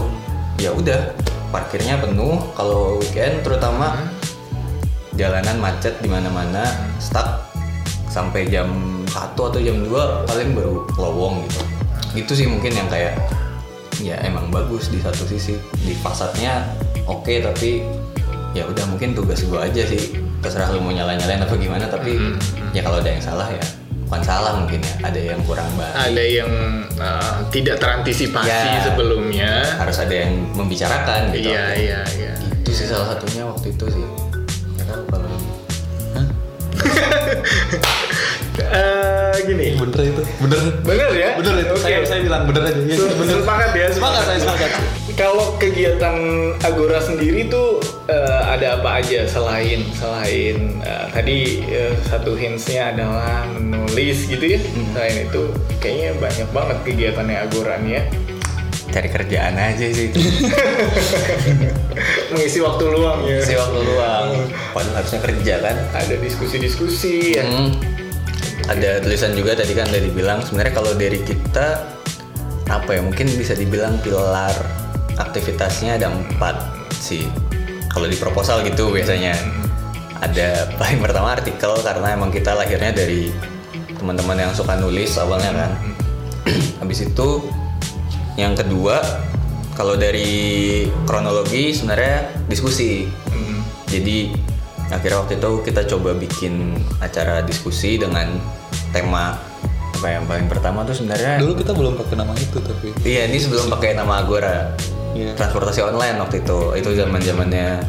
ya 0.57 0.71
udah 0.71 1.12
parkirnya 1.55 2.00
penuh 2.00 2.41
kalau 2.59 2.99
weekend 3.00 3.43
terutama 3.47 3.95
jalanan 5.17 5.57
macet 5.57 5.97
di 6.05 6.09
mana-mana 6.11 6.67
stuck 7.00 7.47
sampai 8.11 8.49
jam 8.49 8.69
1 9.09 9.37
atau 9.37 9.61
jam 9.61 9.76
2 9.81 10.29
paling 10.29 10.50
baru 10.53 10.85
lowong 10.97 11.45
gitu. 11.49 11.61
Itu 12.17 12.33
sih 12.37 12.47
mungkin 12.49 12.73
yang 12.73 12.88
kayak 12.88 13.17
ya 14.03 14.21
emang 14.25 14.53
bagus 14.53 14.93
di 14.93 15.00
satu 15.00 15.25
sisi. 15.25 15.57
Di 15.81 15.97
fasadnya 16.00 16.69
oke 17.09 17.41
tapi 17.41 17.85
ya 18.53 18.69
udah 18.69 18.85
mungkin 18.93 19.17
tugas 19.17 19.45
gua 19.49 19.69
aja 19.69 19.85
sih. 19.88 20.21
Terserah 20.45 20.69
lu 20.76 20.85
mau 20.85 20.93
nyala-nyalain 20.93 21.43
apa 21.43 21.55
gimana 21.57 21.88
tapi 21.88 22.21
ya 22.76 22.85
kalau 22.85 23.00
ada 23.00 23.09
yang 23.09 23.25
salah 23.25 23.49
ya 23.49 23.65
bukan 24.07 24.23
salah 24.23 24.53
mungkin 24.55 24.79
ya 24.79 24.95
ada 25.03 25.21
yang 25.21 25.41
kurang 25.43 25.67
baik 25.75 25.93
Ada 25.93 26.23
yang 26.25 26.51
uh, 26.95 27.43
tidak 27.51 27.77
terantisipasi 27.77 28.47
Ya. 28.47 28.79
sebelumnya. 28.81 29.53
harus 29.77 29.99
ada 29.99 30.15
yang 30.17 30.33
membicarakan 30.55 31.31
gitu 31.31 31.51
Iya 31.51 31.65
iya 31.75 32.01
iya. 32.15 32.33
itu 32.57 32.71
sih 32.73 32.87
salah 32.87 33.13
satunya 33.13 33.43
waktu 33.45 33.75
itu 33.75 33.85
sih 33.89 34.05
Nggak 34.73 34.87
tahu 34.87 35.03
kalau 35.09 35.27
Eh, 38.57 39.37
gini. 39.47 39.77
Bener 39.77 40.01
itu, 40.03 40.23
bener. 40.41 40.61
Bener 40.83 41.11
ya? 41.13 41.31
Bener 41.39 41.55
itu. 41.61 41.73
Oke. 41.73 41.83
Saya 41.83 42.03
saya 42.03 42.21
bilang 42.21 42.49
bener 42.49 42.63
aja. 42.67 42.81
Ya, 42.83 42.97
bener. 43.15 43.37
Sepakat 43.39 43.71
ya? 43.73 43.87
Semangat 43.93 44.23
saya 44.25 44.39
semangat. 44.41 44.71
Kalau 45.17 45.57
kegiatan 45.57 46.17
Agora 46.61 47.01
sendiri 47.01 47.49
tuh 47.49 47.81
eh, 48.05 48.41
ada 48.45 48.77
apa 48.77 49.01
aja 49.01 49.25
selain 49.25 49.81
selain 49.97 50.77
eh, 50.85 51.05
tadi 51.09 51.65
eh, 51.65 51.97
satu 52.05 52.37
hintsnya 52.37 52.93
adalah 52.93 53.49
menulis 53.49 54.29
gitu 54.29 54.45
ya. 54.45 54.61
Hmm. 54.61 54.93
Selain 54.93 55.17
itu 55.25 55.43
kayaknya 55.81 56.11
banyak 56.21 56.49
banget 56.53 56.79
kegiatannya 56.85 57.39
Agora 57.41 57.81
nih 57.81 57.93
ya. 57.97 58.05
cari 58.87 59.13
kerjaan 59.13 59.53
aja 59.61 59.93
sih 59.93 60.09
itu 60.09 60.17
Mengisi 62.33 62.65
waktu 62.65 62.85
luang 62.89 63.29
ya. 63.29 63.45
si 63.45 63.53
waktu 63.53 63.77
luang 63.83 64.49
padahal 64.73 64.95
harusnya 64.97 65.21
kerja 65.21 65.55
kan 65.61 65.77
Ada 65.93 66.17
diskusi-diskusi 66.17 67.37
ya. 67.37 67.45
Hmm. 67.45 67.77
ada 68.67 68.97
tulisan 69.05 69.37
juga 69.37 69.53
tadi 69.53 69.77
kan 69.77 69.91
udah 69.93 70.01
dibilang 70.01 70.41
sebenarnya 70.41 70.73
kalau 70.73 70.97
dari 70.97 71.21
kita 71.21 71.85
apa 72.67 72.91
ya 72.97 73.05
mungkin 73.05 73.29
bisa 73.37 73.53
dibilang 73.53 74.01
pilar 74.01 74.55
aktivitasnya 75.17 76.01
ada 76.01 76.13
empat 76.13 76.57
sih. 76.97 77.27
Kalau 77.93 78.07
di 78.09 78.17
proposal 78.17 78.65
gitu 78.65 78.93
biasanya. 78.93 79.37
Ada 80.17 80.65
paling 80.81 81.01
pertama 81.05 81.37
artikel 81.37 81.73
karena 81.85 82.17
emang 82.17 82.33
kita 82.33 82.57
lahirnya 82.57 82.93
dari 82.93 83.29
teman-teman 83.97 84.49
yang 84.49 84.53
suka 84.57 84.77
nulis 84.81 85.17
awalnya 85.21 85.53
kan. 85.53 85.71
Habis 86.81 87.09
itu 87.09 87.45
yang 88.37 88.53
kedua 88.53 89.01
kalau 89.77 89.97
dari 89.97 90.89
kronologi 91.05 91.77
sebenarnya 91.77 92.33
diskusi. 92.49 93.05
Hmm. 93.29 93.61
jadi 93.89 94.33
akhirnya 94.89 95.19
waktu 95.21 95.35
itu 95.37 95.51
kita 95.67 95.83
coba 95.85 96.15
bikin 96.17 96.79
acara 97.03 97.43
diskusi 97.43 97.99
dengan 98.01 98.39
tema 98.95 99.37
apa 99.97 100.09
yang 100.13 100.25
paling 100.29 100.47
pertama 100.47 100.85
tuh 100.85 100.93
sebenarnya 100.93 101.41
Dulu 101.41 101.57
kita 101.57 101.73
belum 101.73 101.97
pakai 101.97 102.17
nama 102.21 102.33
itu 102.37 102.59
tapi. 102.61 102.89
iya 103.03 103.25
ini 103.27 103.41
sebelum 103.41 103.73
pakai 103.73 103.97
nama 103.97 104.21
Agora 104.21 104.77
Iya. 105.17 105.33
transportasi 105.35 105.81
online 105.81 106.17
waktu 106.21 106.45
itu 106.45 106.59
itu 106.77 106.91
zaman 106.95 107.21
zamannya 107.21 107.81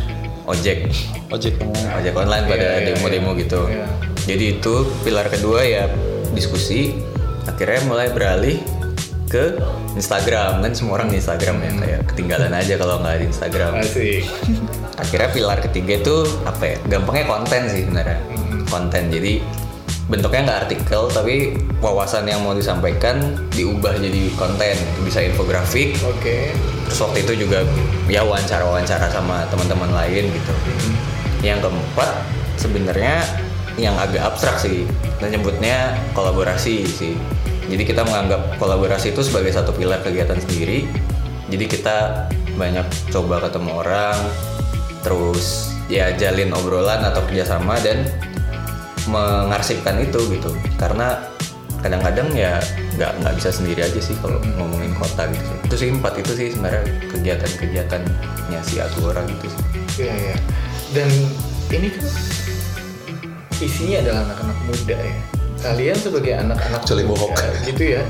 ojek 0.47 0.87
Ojek 1.27 1.59
online. 1.59 1.91
ojek 1.99 2.13
online 2.15 2.45
pada 2.47 2.55
Iya, 2.57 2.71
iya, 2.71 2.85
demo-demo 2.95 3.31
iya. 3.35 3.41
gitu 3.43 3.61
Iya. 3.67 3.85
jadi 4.23 4.45
itu 4.55 4.73
pilar 5.03 5.27
kedua 5.27 5.59
ya 5.61 5.91
diskusi 6.31 6.95
akhirnya 7.43 7.83
mulai 7.83 8.07
beralih 8.09 8.59
ke 9.27 9.59
Instagram 9.93 10.63
kan 10.63 10.71
semua 10.71 11.03
orang 11.03 11.11
di 11.11 11.19
Instagram 11.19 11.59
ya 11.59 11.71
kayak 11.75 12.01
ketinggalan 12.07 12.53
aja 12.53 12.73
kalau 12.79 13.03
nggak 13.03 13.15
di 13.17 13.25
Instagram 13.27 13.71
Asik. 13.75 14.23
akhirnya 14.95 15.29
pilar 15.29 15.57
ketiga 15.59 15.99
itu 15.99 16.15
apa 16.43 16.63
ya 16.63 16.77
gampangnya 16.87 17.25
konten 17.27 17.61
sih 17.67 17.83
sebenarnya 17.83 18.19
konten 18.67 19.03
jadi 19.11 19.43
bentuknya 20.07 20.47
nggak 20.47 20.59
artikel 20.67 21.11
tapi 21.11 21.59
wawasan 21.83 22.23
yang 22.23 22.39
mau 22.39 22.55
disampaikan 22.55 23.35
diubah 23.51 23.99
jadi 23.99 24.31
konten 24.39 24.75
bisa 25.03 25.19
infografik. 25.23 25.99
Oke. 26.07 26.55
terus 26.87 27.03
waktu 27.03 27.27
itu 27.27 27.43
juga 27.43 27.67
ya 28.07 28.23
wawancara 28.23 28.63
wawancara 28.63 29.11
sama 29.11 29.43
teman-teman 29.51 29.91
lain 29.91 30.31
gitu. 30.31 30.53
Yang 31.43 31.67
keempat 31.67 32.11
sebenarnya 32.55 33.27
yang 33.75 33.93
agak 33.99 34.23
abstrak 34.23 34.57
sih 34.57 34.87
dan 35.19 35.35
nyebutnya 35.35 35.99
kolaborasi 36.15 36.87
sih. 36.87 37.13
Jadi 37.67 37.83
kita 37.83 38.07
menganggap 38.07 38.55
kolaborasi 38.55 39.11
itu 39.11 39.19
sebagai 39.27 39.51
satu 39.51 39.75
pilar 39.75 39.99
kegiatan 39.99 40.39
sendiri. 40.39 40.87
Jadi 41.51 41.65
kita 41.67 42.31
banyak 42.55 42.87
coba 43.11 43.43
ketemu 43.43 43.71
orang 43.83 44.17
terus 45.03 45.71
ya 45.87 46.11
jalin 46.15 46.51
obrolan 46.51 46.99
atau 47.03 47.23
kerjasama 47.27 47.79
dan 47.79 48.07
mengarsipkan 49.07 50.03
itu 50.03 50.19
gitu 50.31 50.51
karena 50.75 51.19
kadang-kadang 51.79 52.27
ya 52.33 52.59
nggak 52.97 53.11
nggak 53.21 53.33
bisa 53.37 53.49
sendiri 53.53 53.85
aja 53.85 53.99
sih 54.01 54.17
kalau 54.19 54.41
ngomongin 54.57 54.91
kota 54.97 55.29
gitu 55.29 55.45
sih 55.45 55.59
itu 55.63 55.75
sih 55.77 55.89
empat 55.93 56.13
itu 56.19 56.31
sih 56.33 56.47
sebenarnya 56.51 56.83
kegiatan-kegiatannya 57.13 58.59
si 58.65 58.81
Agora 58.81 59.21
gitu 59.29 59.47
sih 59.47 59.77
Iya 59.97 60.13
ya. 60.13 60.37
Dan 60.93 61.09
ini 61.73 61.89
kan 61.89 62.05
isinya 63.57 63.97
adalah 64.05 64.21
anak-anak 64.29 64.57
muda 64.69 64.97
ya. 65.01 65.17
Kalian 65.57 65.97
sebagai 65.97 66.33
anak-anak 66.37 66.81
bohong. 66.85 67.33
gitu 67.69 67.83
ya. 67.97 68.01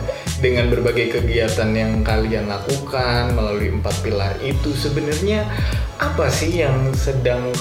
Dengan 0.43 0.67
berbagai 0.67 1.15
kegiatan 1.15 1.71
yang 1.71 2.03
kalian 2.03 2.51
lakukan 2.51 3.31
melalui 3.33 3.71
empat 3.71 3.95
pilar 4.03 4.35
itu 4.43 4.75
sebenarnya 4.75 5.47
apa 5.97 6.27
sih 6.27 6.61
yang 6.61 6.91
sedang 6.93 7.55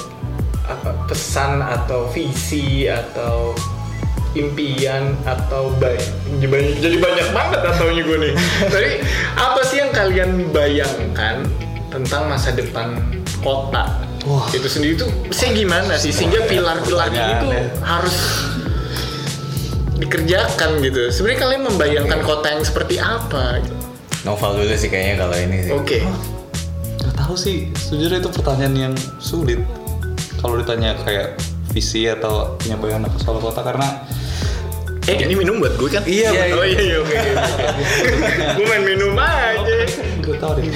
apa 0.66 0.90
pesan 1.06 1.62
atau 1.62 2.10
visi 2.10 2.90
atau 2.90 3.54
impian 4.36 5.16
atau 5.24 5.72
baik 5.80 6.04
jadi 6.82 6.96
banyak 7.00 7.28
banget 7.32 7.60
ataunya 7.64 8.02
gue 8.04 8.18
nih. 8.20 8.34
Tapi 8.74 8.90
apa 9.38 9.60
sih 9.64 9.76
yang 9.80 9.92
kalian 9.96 10.30
bayangkan 10.52 11.46
tentang 11.88 12.28
masa 12.28 12.52
depan 12.52 13.00
kota? 13.40 14.04
Wah. 14.26 14.42
itu 14.50 14.66
sendiri 14.66 14.98
tuh 14.98 15.06
sih 15.30 15.54
gimana 15.54 15.94
sih? 15.94 16.10
Sehingga 16.10 16.50
pilar-pilar 16.50 17.14
ini 17.14 17.32
tuh 17.46 17.50
harus 17.86 18.16
dikerjakan 20.02 20.82
gitu. 20.82 21.14
Sebenarnya 21.14 21.40
kalian 21.46 21.62
membayangkan 21.70 22.20
kota 22.26 22.46
yang 22.58 22.64
seperti 22.66 22.98
apa? 22.98 23.62
Novel 24.26 24.66
dulu 24.66 24.74
sih 24.74 24.90
kayaknya 24.90 25.14
kalau 25.22 25.36
ini 25.38 25.56
sih. 25.62 25.72
Oke. 25.72 25.98
Gak 26.98 27.14
tahu 27.14 27.34
sih, 27.38 27.70
sejujurnya 27.78 28.18
itu 28.18 28.30
pertanyaan 28.34 28.74
yang 28.74 28.94
sulit. 29.22 29.62
Kalau 30.36 30.54
ditanya 30.60 30.96
kayak 31.00 31.36
visi 31.72 32.08
atau 32.08 32.56
punya 32.56 32.76
bayangan 32.76 33.08
apa 33.12 33.18
soal 33.20 33.38
kota 33.38 33.60
karena 33.60 33.88
Eh 35.06 35.22
ini 35.22 35.38
minum 35.38 35.62
buat 35.62 35.78
gue 35.78 35.86
kan? 35.86 36.02
Iya, 36.02 36.34
betul. 36.34 36.58
Oh 36.58 36.66
iya 36.66 36.80
iya 36.82 36.98
gue 38.58 38.66
main 38.66 38.82
minum 38.82 39.14
aja. 39.14 39.86
gue 40.18 40.34
tau 40.42 40.58
deh 40.58 40.66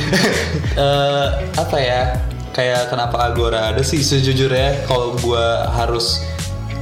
Eh, 0.70 1.26
apa 1.58 1.76
ya 1.82 2.14
kayak 2.54 2.94
kenapa 2.94 3.26
Agora 3.26 3.74
ada 3.74 3.82
sih 3.82 3.98
sejujurnya 4.00 4.86
kalau 4.86 5.18
gue 5.18 5.44
harus 5.74 6.22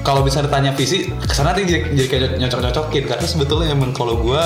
kalau 0.04 0.20
bisa 0.20 0.44
ditanya 0.44 0.76
visi 0.76 1.08
ke 1.08 1.32
sana 1.32 1.56
nanti 1.56 1.64
jadi, 1.64 1.82
jadi 1.96 2.08
kayak 2.08 2.22
nyocok 2.36 2.60
nyocokin 2.68 3.04
karena 3.08 3.26
sebetulnya 3.26 3.68
emang 3.72 3.96
kalau 3.96 4.20
gue 4.20 4.44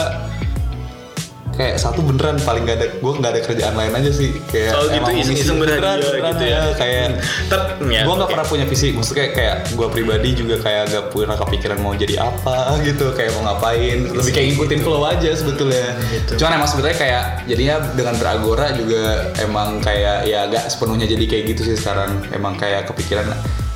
kayak 1.52 1.76
satu 1.76 2.00
beneran 2.00 2.40
paling 2.40 2.64
gak 2.64 2.76
ada 2.76 2.86
gue 2.90 3.12
nggak 3.12 3.28
ada 3.28 3.40
kerjaan 3.42 3.74
lain 3.74 3.92
aja 3.92 4.10
sih 4.10 4.32
kayak 4.46 4.72
Oh, 4.72 4.84
gitu, 4.84 4.96
emang 4.96 5.12
iseng-iseng 5.14 5.36
misi- 5.54 5.68
berhadiah 5.68 5.84
beneran, 5.84 5.98
gitu 6.00 6.42
ya. 6.42 6.58
beneran, 6.58 6.72
kayak 6.74 7.06
Ter- 7.46 7.66
ya, 7.84 8.00
gue 8.00 8.14
nggak 8.14 8.22
oke. 8.22 8.32
pernah 8.32 8.46
punya 8.46 8.64
visi 8.64 8.88
maksudnya 8.90 9.26
kayak 9.30 9.56
gue 9.70 9.88
pribadi 9.88 10.28
juga 10.32 10.56
kayak 10.58 10.82
gak 10.88 11.04
pernah 11.10 11.36
kepikiran 11.36 11.78
mau 11.78 11.92
jadi 11.92 12.14
apa 12.18 12.56
gitu 12.80 13.04
kayak 13.12 13.30
mau 13.32 13.42
ngapain 13.46 13.98
lebih 14.08 14.30
kayak 14.30 14.46
ngikutin 14.50 14.80
flow 14.80 15.02
aja 15.04 15.30
sebetulnya 15.32 15.86
cuman 16.32 16.52
emang 16.54 16.66
sebetulnya 16.66 16.96
kayak 16.96 17.22
jadinya 17.44 17.76
dengan 17.92 18.14
beragora 18.16 18.66
juga 18.72 19.02
emang 19.38 19.68
kayak 19.78 20.24
ya 20.24 20.46
gak 20.46 20.66
sepenuhnya 20.66 21.04
jadi 21.04 21.24
kayak 21.26 21.44
gitu 21.48 21.62
sih 21.64 21.76
sekarang 21.76 22.24
emang 22.30 22.56
kayak 22.56 22.86
kepikiran 22.86 23.28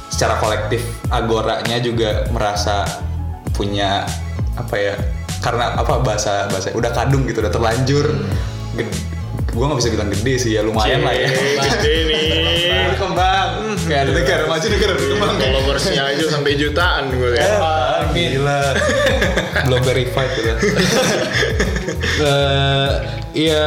secara 0.06 0.38
kolektif 0.38 0.80
agoranya 1.10 1.76
juga 1.76 2.24
merasa 2.30 2.88
punya 3.50 4.08
apa 4.54 4.74
ya 4.74 4.94
karena 5.46 5.78
apa 5.78 6.02
bahasa 6.02 6.50
bahasa 6.50 6.74
udah 6.74 6.90
kadung 6.90 7.22
gitu 7.30 7.38
udah 7.38 7.54
terlanjur. 7.54 8.10
Gue 9.54 9.64
nggak 9.64 9.78
bisa 9.78 9.90
bilang 9.94 10.10
gede 10.10 10.34
sih 10.42 10.50
ya 10.58 10.66
lumayan 10.66 11.06
lah 11.06 11.14
ya. 11.14 11.30
Gede 11.78 11.94
nih. 12.10 12.24
berkembang 12.96 13.78
kayak 13.86 14.00
ada 14.08 14.12
negara 14.12 14.42
maju 14.50 14.66
negara 14.66 14.92
berkembang 14.98 15.36
Followersnya 15.38 16.02
aja 16.02 16.24
sampai 16.26 16.58
jutaan 16.58 17.14
gue 17.14 17.30
ya. 17.38 17.46
Ah, 17.62 18.02
gila. 18.10 18.62
Belum 19.70 19.80
verified 19.86 20.30
gitu 20.34 20.50
Eh, 22.16 22.90
iya 23.36 23.64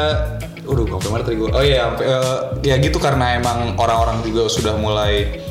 Udah, 0.70 0.86
gue 0.86 1.10
mana 1.10 1.26
tadi 1.26 1.38
gue? 1.42 1.50
Oh 1.50 1.66
iya, 1.66 1.90
sampai, 1.90 2.06
eh, 2.06 2.40
ya 2.62 2.76
gitu 2.78 3.02
karena 3.02 3.42
emang 3.42 3.74
orang-orang 3.82 4.22
juga 4.22 4.46
sudah 4.46 4.78
mulai 4.78 5.42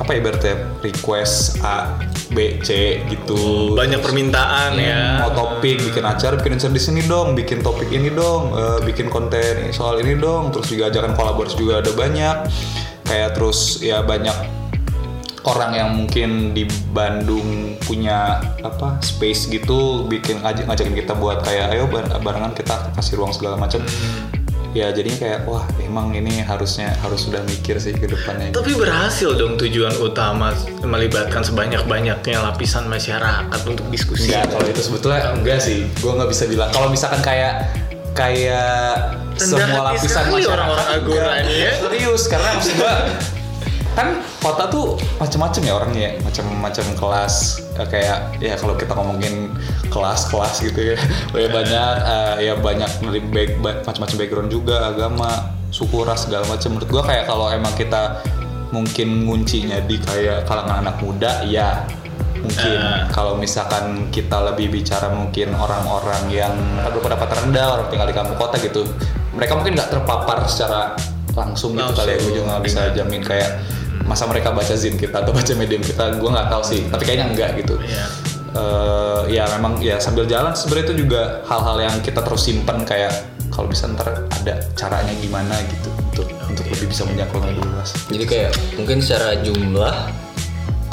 apa 0.00 0.10
ya 0.16 0.20
berarti 0.24 0.50
request 0.80 1.60
A, 1.60 2.00
B, 2.34 2.58
C 2.60 3.00
gitu. 3.06 3.72
Banyak 3.78 4.02
permintaan 4.02 4.74
ya. 4.76 5.22
Mau 5.22 5.32
topik, 5.32 5.80
bikin 5.80 6.02
acara, 6.02 6.34
bikin 6.34 6.58
acara 6.58 6.74
di 6.74 6.82
sini 6.82 7.00
dong, 7.06 7.38
bikin 7.38 7.62
topik 7.62 7.88
ini 7.94 8.10
dong, 8.10 8.52
eh, 8.58 8.78
bikin 8.82 9.06
konten 9.08 9.70
soal 9.70 10.02
ini 10.02 10.18
dong, 10.18 10.50
terus 10.50 10.66
juga 10.68 10.90
ajakan 10.90 11.14
kolaborasi 11.14 11.54
juga 11.54 11.80
ada 11.80 11.94
banyak. 11.94 12.36
Kayak 13.06 13.30
terus 13.38 13.78
ya 13.78 14.02
banyak 14.02 14.34
orang 15.44 15.72
yang 15.76 15.88
mungkin 15.92 16.56
di 16.56 16.64
Bandung 16.90 17.76
punya 17.84 18.40
apa 18.64 18.96
space 19.04 19.52
gitu 19.52 20.08
bikin 20.08 20.40
ngajak 20.40 20.64
ngajakin 20.64 20.96
kita 21.04 21.12
buat 21.12 21.44
kayak 21.44 21.76
ayo 21.76 21.84
bar- 21.84 22.08
barengan 22.24 22.56
kita 22.56 22.96
kasih 22.96 23.20
ruang 23.20 23.32
segala 23.36 23.60
macam 23.60 23.84
ya 24.74 24.90
jadinya 24.90 25.18
kayak 25.22 25.40
wah 25.46 25.62
emang 25.78 26.10
ini 26.18 26.42
harusnya 26.42 26.90
harus 26.98 27.30
sudah 27.30 27.46
mikir 27.46 27.78
sih 27.78 27.94
ke 27.94 28.10
depannya 28.10 28.50
Tapi 28.50 28.74
berhasil 28.74 29.38
dong 29.38 29.54
tujuan 29.54 29.94
utama 30.02 30.50
melibatkan 30.82 31.46
sebanyak-banyaknya 31.46 32.42
lapisan 32.42 32.90
masyarakat 32.90 33.60
untuk 33.70 33.86
diskusi. 33.94 34.26
enggak 34.26 34.50
kalau 34.50 34.66
itu 34.66 34.82
sebetulnya 34.82 35.30
enggak 35.30 35.62
sih 35.62 35.86
gue 35.86 36.12
nggak 36.12 36.26
bisa 36.26 36.44
bilang 36.50 36.68
kalau 36.74 36.90
misalkan 36.90 37.22
kayak 37.22 37.70
kayak 38.18 39.14
Rendah 39.34 39.66
semua 39.66 39.82
lapisan 39.94 40.24
masyarakat 40.30 40.46
orang-orang 40.54 40.86
Agora 40.90 41.32
ini 41.42 41.54
ya. 41.66 41.72
serius 41.78 42.22
karena 42.26 42.48
maksud 42.58 42.74
gue 42.74 42.94
kan 43.94 44.18
kota 44.38 44.66
tuh 44.66 44.98
macem-macem 45.16 45.62
ya 45.64 45.72
orangnya 45.74 46.00
ya. 46.02 46.12
Macem-macem 46.20 46.86
kelas 46.94 47.62
Eh, 47.74 47.82
kayak 47.90 48.38
ya 48.38 48.54
kalau 48.54 48.78
kita 48.78 48.94
ngomongin 48.94 49.50
kelas-kelas 49.90 50.62
gitu 50.62 50.94
ya. 50.94 50.96
Ya 51.42 51.48
banyak 51.50 51.90
eh, 52.02 52.34
ya 52.46 52.54
banyak 52.54 52.90
dari 53.02 53.18
back, 53.18 53.50
ba- 53.58 53.80
macam-macam 53.82 54.16
background 54.16 54.50
juga 54.50 54.76
agama 54.90 55.30
suku 55.74 56.06
ras 56.06 56.22
segala 56.22 56.46
macam 56.46 56.70
menurut 56.70 56.86
gua 56.86 57.02
kayak 57.02 57.26
kalau 57.26 57.50
emang 57.50 57.74
kita 57.74 58.22
mungkin 58.70 59.26
nguncinya 59.26 59.82
di 59.82 59.98
kayak 59.98 60.46
kalangan 60.46 60.86
anak 60.86 61.02
muda 61.02 61.42
ya 61.46 61.82
mungkin. 62.38 62.78
Ah. 62.78 63.08
kalau 63.10 63.34
misalkan 63.34 64.06
kita 64.10 64.38
lebih 64.52 64.70
bicara 64.70 65.10
mungkin 65.10 65.50
orang-orang 65.50 66.30
yang 66.30 66.54
berpendapat 66.94 67.42
rendah 67.42 67.66
orang 67.74 67.86
tinggal 67.90 68.06
di 68.06 68.14
kampung 68.14 68.38
kota 68.38 68.60
gitu 68.60 68.86
mereka 69.34 69.58
mungkin 69.58 69.74
nggak 69.74 69.90
terpapar 69.90 70.46
secara 70.46 70.94
langsung 71.34 71.74
gitu 71.74 71.90
kali 71.90 72.14
ya. 72.14 72.18
Gue 72.22 72.32
juga 72.34 72.46
nggak 72.54 72.62
bisa 72.62 72.80
jamin 72.94 73.22
kayak 73.24 73.50
masa 74.04 74.28
mereka 74.28 74.52
baca 74.52 74.74
zin 74.76 75.00
kita 75.00 75.24
atau 75.24 75.32
baca 75.32 75.52
medium 75.56 75.80
kita 75.80 76.16
gue 76.20 76.30
nggak 76.30 76.48
tahu 76.52 76.62
sih 76.62 76.80
tapi 76.92 77.02
kayaknya 77.08 77.26
enggak 77.32 77.50
gitu 77.60 77.76
Iya. 77.80 78.06
Eh, 78.54 79.22
ya 79.34 79.50
memang 79.58 79.82
ya 79.82 79.98
sambil 79.98 80.30
jalan 80.30 80.54
sebenarnya 80.54 80.94
itu 80.94 80.96
juga 81.02 81.42
hal-hal 81.50 81.90
yang 81.90 81.96
kita 82.06 82.22
terus 82.22 82.46
simpen 82.46 82.86
kayak 82.86 83.10
kalau 83.50 83.66
bisa 83.66 83.90
ntar 83.90 84.30
ada 84.30 84.62
caranya 84.78 85.10
gimana 85.18 85.58
gitu 85.66 85.90
untuk 85.90 86.26
untuk 86.46 86.62
lebih 86.70 86.86
bisa 86.86 87.02
menjangkau 87.02 87.42
lebih 87.42 87.66
luas 87.66 87.90
Jadi 88.14 88.24
kayak 88.30 88.52
mungkin 88.78 89.02
secara 89.02 89.42
jumlah 89.42 89.96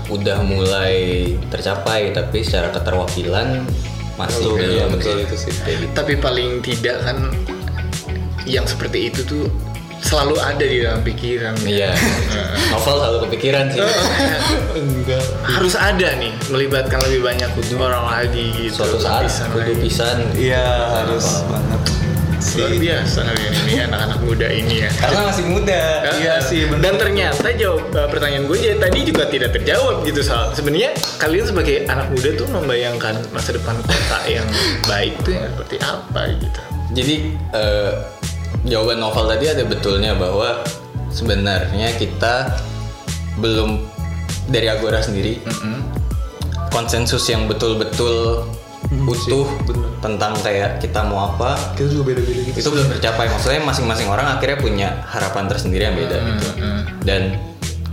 udah 0.09 0.37
mulai 0.41 0.93
tercapai 1.53 2.09
tapi 2.17 2.41
secara 2.41 2.73
keterwakilan 2.73 3.61
masih 4.17 4.43
belum 4.57 4.59
iya, 4.65 4.85
betul 4.89 5.15
sih. 5.15 5.23
itu 5.23 5.35
sih. 5.37 5.53
Gitu. 5.53 5.85
Tapi 5.93 6.13
paling 6.17 6.65
tidak 6.65 6.97
kan 7.05 7.17
yang 8.49 8.65
seperti 8.65 9.13
itu 9.13 9.21
tuh 9.23 9.45
selalu 10.01 10.35
ada 10.41 10.65
di 10.65 10.77
dalam 10.81 11.01
pikiran. 11.05 11.55
Iya. 11.63 11.93
Novel 12.73 12.95
selalu 12.99 13.17
kepikiran 13.29 13.65
sih. 13.69 13.79
enggak 14.75 15.23
Harus 15.45 15.73
ada 15.77 16.09
nih 16.17 16.33
melibatkan 16.49 16.99
lebih 17.07 17.21
banyak 17.25 17.49
orang 17.77 18.05
lagi 18.05 18.45
gitu. 18.57 18.83
Suatu 18.83 18.97
saat 18.99 19.29
kudu 19.53 19.77
pisan. 19.81 20.25
iya 20.35 20.91
harus 21.01 21.45
banget 21.47 21.81
Luar 22.41 22.73
biasa 22.73 23.19
kalian 23.21 23.53
ini 23.63 23.73
anak-anak 23.85 24.19
muda 24.25 24.47
ini 24.49 24.75
ya. 24.81 24.89
Karena 24.97 25.29
masih 25.29 25.45
muda. 25.45 25.81
Iya 26.17 26.35
sih, 26.41 26.65
bener. 26.65 26.81
Dan 26.81 26.93
ternyata 26.97 27.47
jawab 27.53 27.93
eh, 27.93 28.07
pertanyaan 28.09 28.43
gue 28.49 28.57
ya, 28.57 28.73
tadi 28.81 28.99
juga 29.05 29.23
tidak 29.29 29.49
terjawab 29.53 30.01
gitu 30.03 30.25
soal. 30.25 30.49
Sebenarnya 30.57 30.89
kalian 31.21 31.45
sebagai 31.45 31.85
anak 31.85 32.09
muda 32.09 32.29
tuh 32.33 32.47
membayangkan 32.49 33.15
masa 33.29 33.53
depan 33.53 33.77
kota 33.85 34.19
yang 34.25 34.47
baik 34.89 35.13
tuh 35.21 35.37
yang 35.37 35.45
seperti 35.53 35.77
apa 35.85 36.21
gitu. 36.41 36.61
Jadi 36.91 37.15
eh, 37.53 37.93
jawaban 38.65 39.01
novel 39.01 39.25
tadi 39.25 39.45
ada 39.49 39.63
betulnya 39.65 40.13
bahwa 40.13 40.61
sebenarnya 41.09 41.91
kita 41.97 42.55
belum 43.41 43.81
dari 44.51 44.67
Agora 44.69 45.01
sendiri 45.01 45.41
konsensus 46.71 47.27
yang 47.27 47.45
betul-betul 47.51 48.47
utuh 48.91 49.47
bener. 49.63 49.87
tentang 50.03 50.35
kayak 50.43 50.83
kita 50.83 50.99
mau 51.07 51.31
apa 51.31 51.55
kita 51.79 51.87
juga 51.95 52.11
beda-beda 52.11 52.41
gitu. 52.43 52.57
itu 52.59 52.69
belum 52.75 52.87
tercapai. 52.97 53.31
Maksudnya 53.31 53.61
masing-masing 53.63 54.07
orang 54.11 54.27
akhirnya 54.35 54.57
punya 54.59 54.89
harapan 55.07 55.47
tersendiri 55.47 55.87
yang 55.87 55.95
beda 55.95 56.17
gitu. 56.19 56.49
Dan 57.07 57.21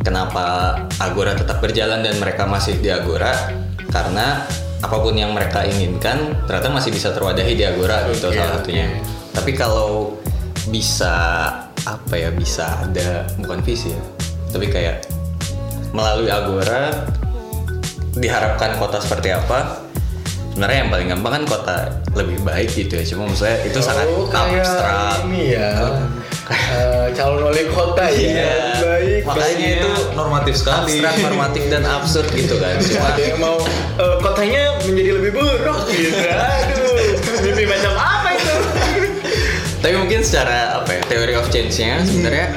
kenapa 0.02 0.74
Agora 0.98 1.38
tetap 1.38 1.62
berjalan 1.62 2.02
dan 2.02 2.18
mereka 2.18 2.50
masih 2.50 2.82
di 2.82 2.90
Agora? 2.90 3.30
Karena 3.88 4.42
apa 4.78 4.96
pun 4.98 5.14
yang 5.14 5.34
mereka 5.34 5.66
inginkan 5.66 6.38
ternyata 6.46 6.70
masih 6.70 6.90
bisa 6.94 7.10
terwadahi 7.10 7.54
di 7.54 7.64
Agora 7.66 8.06
gitu 8.10 8.30
salah 8.30 8.58
oke. 8.58 8.62
satunya. 8.62 8.86
tapi 9.34 9.50
kalau 9.54 10.14
bisa 10.68 11.14
apa 11.82 12.14
ya 12.14 12.28
bisa 12.28 12.68
ada 12.84 13.24
bukan 13.40 13.64
visi 13.64 13.92
ya 13.92 14.02
tapi 14.48 14.68
kayak 14.68 15.04
melalui 15.90 16.28
Agora 16.28 16.92
diharapkan 18.12 18.76
kota 18.76 18.98
seperti 18.98 19.32
apa 19.32 19.84
sebenarnya 20.52 20.78
yang 20.82 20.90
paling 20.90 21.08
gampang 21.08 21.32
kan 21.38 21.44
kota 21.46 21.76
lebih 22.12 22.38
baik 22.42 22.68
gitu 22.74 22.98
ya 22.98 23.04
cuma 23.06 23.30
maksudnya 23.30 23.56
itu 23.62 23.78
sangat 23.78 24.06
abstrak 24.34 25.16
ini 25.24 25.54
ya. 25.54 25.70
eh, 26.50 27.06
calon 27.14 27.46
wali 27.46 27.62
kota 27.70 28.10
Iya. 28.10 28.82
Baik. 28.82 29.22
makanya 29.22 29.66
itu 29.78 29.90
normatif 30.12 30.54
sekali 30.58 30.98
abstrak 30.98 31.14
normatif 31.22 31.62
dan 31.70 31.82
absurd 31.86 32.26
gitu 32.34 32.58
kan 32.58 32.74
cuma 32.82 33.06
ada 33.06 33.22
yang 33.22 33.38
mau 33.38 33.56
eh, 34.02 34.16
kotanya 34.18 34.62
menjadi 34.82 35.10
lebih 35.14 35.30
buruk 35.38 35.78
gitu. 35.94 36.16
Aduh, 36.26 36.96
mimpi 37.44 37.64
macam 37.64 37.92
apa? 37.94 38.17
Tapi 39.78 39.94
mungkin 39.94 40.20
secara 40.26 40.82
apa 40.82 40.98
ya 40.98 41.02
teori 41.06 41.34
of 41.38 41.46
change-nya 41.54 42.02
sebenarnya 42.02 42.48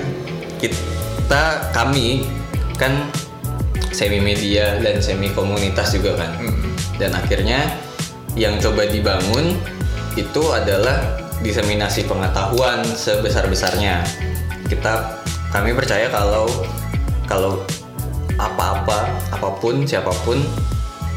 kita 0.57 1.71
kami 1.73 2.25
kan 2.81 3.10
semi 3.93 4.17
media 4.17 4.79
dan 4.81 4.97
semi 5.03 5.29
komunitas 5.29 5.93
juga 5.93 6.17
kan. 6.17 6.31
Dan 6.97 7.13
akhirnya 7.13 7.65
yang 8.34 8.57
coba 8.57 8.88
dibangun 8.88 9.53
itu 10.15 10.43
adalah 10.51 11.21
diseminasi 11.41 12.05
pengetahuan 12.05 12.86
sebesar 12.86 13.49
besarnya 13.49 14.05
kita 14.69 15.19
kami 15.49 15.73
percaya 15.73 16.07
kalau 16.07 16.47
kalau 17.25 17.65
apa-apa 18.38 19.10
apa 19.34 19.49
pun 19.60 19.84
siapa 19.84 20.13
pun 20.23 20.39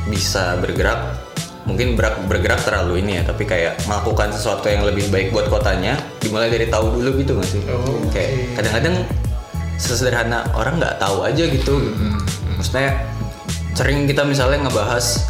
bisa 0.09 0.59
bergerak 0.59 1.24
mungkin 1.65 1.97
bergerak, 1.97 2.29
bergerak 2.29 2.61
terlalu 2.65 3.01
ini 3.01 3.21
ya 3.21 3.23
tapi 3.25 3.49
kayak 3.49 3.81
melakukan 3.89 4.33
sesuatu 4.33 4.69
yang 4.69 4.85
lebih 4.85 5.09
baik 5.09 5.33
buat 5.33 5.49
kotanya 5.49 5.97
dimulai 6.21 6.53
dari 6.53 6.69
tahu 6.69 7.01
dulu 7.01 7.21
gitu 7.21 7.33
nggak 7.37 7.49
sih? 7.49 7.61
Oh, 7.73 8.05
kayak 8.13 8.57
kadang-kadang 8.61 8.97
sesederhana 9.81 10.45
orang 10.53 10.77
nggak 10.79 11.01
tahu 11.01 11.25
aja 11.25 11.45
gitu. 11.49 11.75
Maksudnya 12.61 13.01
sering 13.75 14.07
kita 14.07 14.23
misalnya 14.23 14.69
ngebahas 14.69 15.27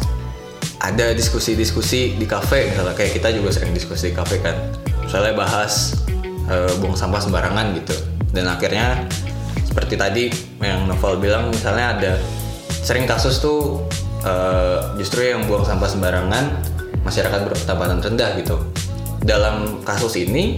ada 0.83 1.17
diskusi-diskusi 1.17 2.13
di 2.13 2.27
kafe 2.29 2.69
misalnya 2.69 2.93
kayak 2.93 3.17
kita 3.17 3.33
juga 3.33 3.49
sering 3.55 3.73
diskusi 3.73 4.11
di 4.11 4.15
kafe 4.15 4.43
kan. 4.43 4.53
Misalnya 5.01 5.33
bahas 5.33 6.03
eh, 6.51 6.71
buang 6.83 6.99
sampah 6.99 7.23
sembarangan 7.23 7.73
gitu. 7.79 7.95
Dan 8.35 8.51
akhirnya 8.51 9.07
seperti 9.63 9.95
tadi 9.95 10.23
yang 10.59 10.87
Novel 10.87 11.19
bilang 11.19 11.51
misalnya 11.51 11.95
ada 11.95 12.13
sering 12.85 13.07
kasus 13.09 13.41
tuh 13.41 13.81
eh, 14.25 14.77
justru 14.97 15.29
yang 15.29 15.45
buang 15.45 15.63
sampah 15.63 15.89
sembarangan 15.89 16.45
masyarakat 17.05 17.39
berpendapatan 17.45 18.01
rendah 18.01 18.29
gitu 18.41 18.57
dalam 19.21 19.81
kasus 19.85 20.17
ini 20.17 20.57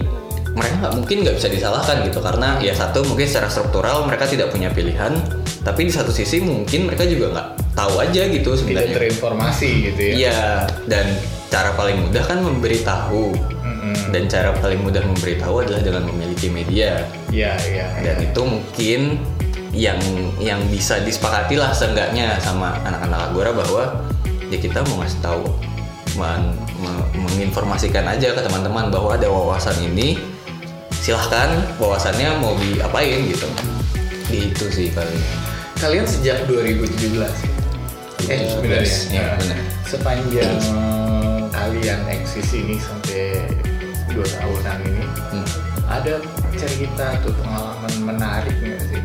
mereka 0.56 0.74
nggak 0.80 0.94
mungkin 0.96 1.16
nggak 1.22 1.36
bisa 1.38 1.48
disalahkan 1.52 2.02
gitu 2.08 2.18
karena 2.24 2.56
ya 2.58 2.72
satu 2.72 3.04
mungkin 3.04 3.28
secara 3.28 3.52
struktural 3.52 4.08
mereka 4.08 4.26
tidak 4.26 4.50
punya 4.50 4.72
pilihan 4.72 5.14
tapi 5.62 5.86
di 5.86 5.92
satu 5.92 6.10
sisi 6.10 6.40
mungkin 6.40 6.88
mereka 6.88 7.04
juga 7.04 7.26
nggak 7.36 7.48
tahu 7.78 7.94
aja 8.02 8.22
gitu 8.26 8.50
Tidak 8.54 8.58
sebenarnya 8.58 8.94
terinformasi 8.98 9.70
gitu 9.90 10.00
ya. 10.02 10.12
Iya, 10.18 10.42
dan 10.90 11.06
cara 11.46 11.70
paling 11.78 12.10
mudah 12.10 12.24
kan 12.26 12.38
memberitahu. 12.42 13.24
Mm-mm. 13.62 13.96
Dan 14.10 14.26
cara 14.26 14.50
paling 14.58 14.82
mudah 14.82 15.02
memberitahu 15.06 15.62
adalah 15.62 15.82
dengan 15.84 16.02
memiliki 16.10 16.50
media. 16.50 17.06
Iya, 17.30 17.54
iya. 17.70 17.86
Dan 18.02 18.16
itu 18.26 18.40
mungkin 18.42 19.00
yang 19.70 20.00
yang 20.38 20.60
bisa 20.68 20.96
disepakati 21.00 21.54
lah 21.54 21.70
seenggaknya 21.70 22.40
sama 22.40 22.72
anak-anak 22.82 23.20
Agora 23.28 23.50
bahwa 23.52 23.84
ya 24.48 24.56
kita 24.56 24.80
mau 24.88 25.04
ngasih 25.04 25.20
tahu 25.20 25.44
men- 26.16 26.56
me- 26.80 27.08
menginformasikan 27.14 28.08
aja 28.08 28.32
ke 28.32 28.40
teman-teman 28.40 28.88
bahwa 28.88 29.12
ada 29.12 29.28
wawasan 29.28 29.76
ini 29.84 30.16
silahkan 30.98 31.52
wawasannya 31.76 32.40
mau 32.40 32.56
diapain 32.56 33.28
gitu 33.28 33.48
gitu 34.28 34.66
sih 34.68 34.88
kali 34.90 35.16
Kalian 35.78 36.02
sejak 36.02 36.42
2017 36.50 37.22
ya? 37.22 37.30
Eh, 38.26 38.50
benar 38.58 38.82
ya? 38.82 38.98
Nah, 39.14 39.38
benar. 39.38 39.58
Sepanjang 39.86 40.58
kalian 41.48 42.00
eksis 42.10 42.50
ini 42.50 42.82
sampai 42.82 43.46
dua 44.10 44.26
tahunan 44.26 44.78
ini, 44.84 45.06
Hmm. 45.30 45.46
ada 45.86 46.18
cerita 46.58 47.14
atau 47.14 47.30
pengalaman 47.30 47.94
menarik 48.02 48.58
nggak 48.58 48.80
sih 48.90 49.00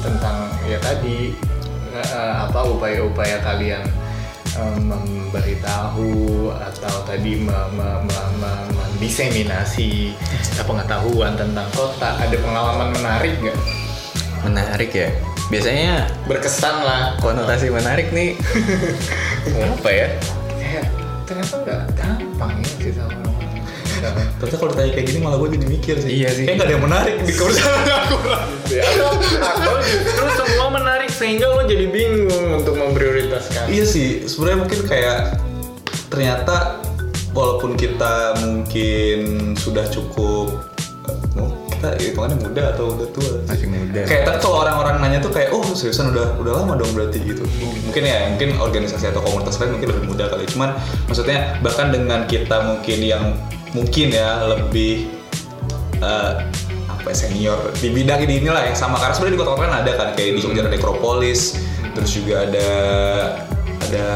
tentang 0.00 0.48
ya 0.64 0.78
tadi 0.78 1.34
eh, 1.92 2.34
apa 2.38 2.60
upaya-upaya 2.64 3.42
kalian 3.42 3.82
eh, 4.54 4.76
memberitahu 4.78 6.10
atau 6.52 6.94
tadi 7.04 7.38
me- 7.38 7.70
me- 7.74 8.02
me- 8.06 8.32
me- 8.40 8.66
mendiseminasi 8.98 10.10
pengetahuan 10.58 11.38
tentang 11.38 11.66
kota. 11.70 12.18
Ada 12.18 12.34
pengalaman 12.34 12.90
menarik 12.90 13.34
nggak? 13.38 13.58
Menarik 14.42 14.90
ya? 14.90 15.08
Biasanya 15.48 16.06
berkesan 16.26 16.76
lah. 16.84 17.02
konotasi 17.22 17.70
menarik 17.70 18.10
nih. 18.12 18.34
Apa 19.78 19.90
ya? 19.90 20.08
Kayak 20.58 20.86
ternyata 21.24 21.56
nggak 21.62 21.82
gampang 21.94 22.52
ya 22.58 22.70
sih 22.82 22.92
sama 22.92 23.14
orang 23.16 23.37
Tapi 24.38 24.54
kalau 24.54 24.70
ditanya 24.74 24.92
kayak 24.94 25.06
gini 25.10 25.18
malah 25.20 25.36
gue 25.42 25.48
jadi 25.58 25.66
mikir 25.66 25.96
sih. 26.00 26.10
Iya 26.22 26.28
sih. 26.34 26.44
Kayak 26.46 26.56
gak 26.58 26.66
ada 26.66 26.74
yang 26.74 26.84
menarik 26.84 27.14
di 27.26 27.32
kerusakan 27.38 27.82
aku. 27.86 28.16
atau 29.38 29.74
justru 29.82 30.26
semua 30.36 30.68
menarik 30.70 31.10
sehingga 31.10 31.46
lo 31.50 31.64
jadi 31.64 31.86
bingung 31.88 32.60
untuk 32.60 32.76
memprioritaskan 32.76 33.72
Iya 33.72 33.84
sih, 33.88 34.28
sebenarnya 34.28 34.58
mungkin 34.68 34.80
kayak 34.84 35.18
ternyata 36.08 36.84
walaupun 37.32 37.76
kita 37.76 38.38
mungkin 38.44 39.18
sudah 39.56 39.84
cukup 39.88 40.68
eh, 41.08 41.16
mau 41.36 41.48
kita 41.78 41.94
hitungannya 41.94 42.38
muda 42.42 42.62
atau 42.74 42.90
udah 42.90 43.08
tua 43.14 43.30
Masih 43.46 43.70
muda. 43.70 44.00
Kayak 44.02 44.22
tapi 44.26 44.38
kalau 44.42 44.56
orang-orang 44.66 44.98
nanya 44.98 45.18
tuh 45.22 45.30
kayak 45.30 45.54
oh 45.54 45.62
seriusan 45.78 46.10
udah 46.10 46.34
udah 46.42 46.52
lama 46.58 46.74
dong 46.74 46.90
berarti 46.90 47.22
gitu. 47.22 47.46
Mungkin 47.86 48.02
ya 48.02 48.34
mungkin 48.34 48.58
organisasi 48.58 49.14
atau 49.14 49.22
komunitas 49.22 49.62
lain 49.62 49.78
mungkin 49.78 49.88
lebih 49.94 50.04
muda 50.10 50.24
kali. 50.26 50.44
Cuman 50.50 50.74
maksudnya 51.06 51.54
bahkan 51.62 51.94
dengan 51.94 52.26
kita 52.26 52.66
mungkin 52.66 52.98
yang 52.98 53.24
mungkin 53.72 54.08
ya 54.10 54.44
lebih 54.46 55.08
eh, 55.98 56.32
apa 56.88 57.06
ya, 57.06 57.16
senior 57.16 57.58
di 57.76 57.88
bidang 57.90 58.20
ini 58.24 58.40
inilah 58.42 58.64
yang 58.64 58.76
sama. 58.76 58.96
Karena 58.96 59.14
sebenarnya 59.14 59.34
di 59.34 59.40
kota-kota 59.40 59.62
kan 59.64 59.74
ada 59.80 59.92
kan 59.94 60.08
kayak 60.12 60.30
di 60.36 60.40
Jogja 60.40 60.60
ada 60.62 60.72
Necropolis 60.72 61.40
terus 61.92 62.10
juga 62.14 62.46
ada 62.46 62.68
ada 63.88 64.06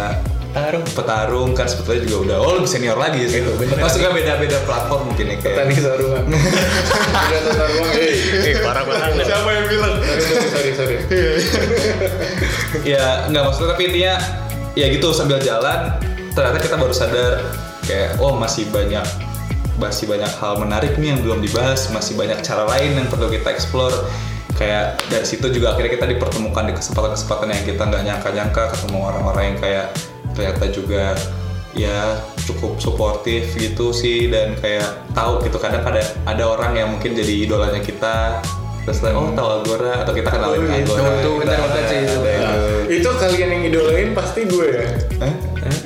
Tarung. 0.53 0.85
petarung 0.85 1.51
kan 1.57 1.65
sebetulnya 1.65 2.05
juga 2.05 2.17
udah 2.29 2.37
oh 2.45 2.53
lebih 2.61 2.69
senior 2.69 3.01
lagi 3.01 3.25
sih. 3.25 3.41
Maksudnya 3.73 4.13
beda-beda 4.13 4.61
platform 4.63 5.09
mungkin 5.09 5.33
ya 5.33 5.37
kayak. 5.41 5.57
Tadi 5.65 5.75
sarungan. 5.81 6.25
Tata 6.29 7.65
ruang 7.73 7.91
eh 7.97 8.13
Eh, 8.53 8.55
parah 8.61 8.85
banget. 8.85 9.25
siapa 9.25 9.49
yang 9.49 9.67
bilang? 9.67 9.95
Sorry 10.05 10.45
sorry 10.53 10.71
sorry 10.77 10.97
ya 12.85 13.29
nggak 13.29 13.43
maksudnya 13.43 13.73
tapi 13.73 13.83
intinya 13.89 14.15
ya 14.75 14.87
gitu 14.89 15.09
sambil 15.13 15.39
jalan 15.39 15.93
ternyata 16.33 16.59
kita 16.59 16.77
baru 16.77 16.93
sadar 16.93 17.33
kayak 17.85 18.17
oh 18.19 18.37
masih 18.37 18.69
banyak 18.69 19.05
masih 19.81 20.05
banyak 20.09 20.33
hal 20.41 20.61
menarik 20.61 20.97
nih 21.01 21.17
yang 21.17 21.21
belum 21.25 21.41
dibahas 21.41 21.89
masih 21.93 22.17
banyak 22.17 22.41
cara 22.45 22.69
lain 22.69 22.97
yang 22.97 23.09
perlu 23.09 23.33
kita 23.33 23.53
explore 23.53 23.95
kayak 24.53 25.01
dari 25.09 25.25
situ 25.25 25.49
juga 25.49 25.73
akhirnya 25.73 25.97
kita 25.97 26.07
dipertemukan 26.13 26.65
di 26.71 26.75
kesempatan-kesempatan 26.77 27.49
yang 27.51 27.63
kita 27.65 27.83
nggak 27.89 28.03
nyangka-nyangka 28.05 28.63
ketemu 28.77 28.99
orang-orang 29.01 29.45
yang 29.55 29.59
kayak 29.59 29.87
ternyata 30.37 30.65
juga 30.69 31.05
ya 31.73 32.21
cukup 32.45 32.77
suportif 32.77 33.57
gitu 33.57 33.97
sih 33.97 34.29
dan 34.29 34.53
kayak 34.61 35.09
tahu 35.17 35.41
gitu 35.41 35.57
kadang 35.57 35.81
ada 35.89 36.05
ada 36.29 36.45
orang 36.45 36.77
yang 36.77 36.89
mungkin 36.93 37.17
jadi 37.17 37.49
idolanya 37.49 37.81
kita 37.81 38.45
terus 38.83 38.99
like, 39.01 39.15
oh 39.15 39.31
tahu 39.33 39.63
Agora 39.63 40.03
atau 40.03 40.13
kita 40.13 40.27
kenalin 40.27 40.59
Oh, 40.59 40.75
gitu. 40.75 40.91
Agora 40.99 41.23
Tuh, 41.23 41.35
bentar, 41.39 41.59
bentar 41.63 41.85
sih, 41.87 41.99
itu. 42.03 42.19
Ada 42.19 42.35
Nah, 42.43 42.55
itu 42.91 43.09
kalian 43.15 43.49
yang 43.55 43.63
idolain 43.71 44.09
pasti 44.13 44.41
gue 44.45 44.69
ya 44.69 44.87
Hah? 45.23 45.35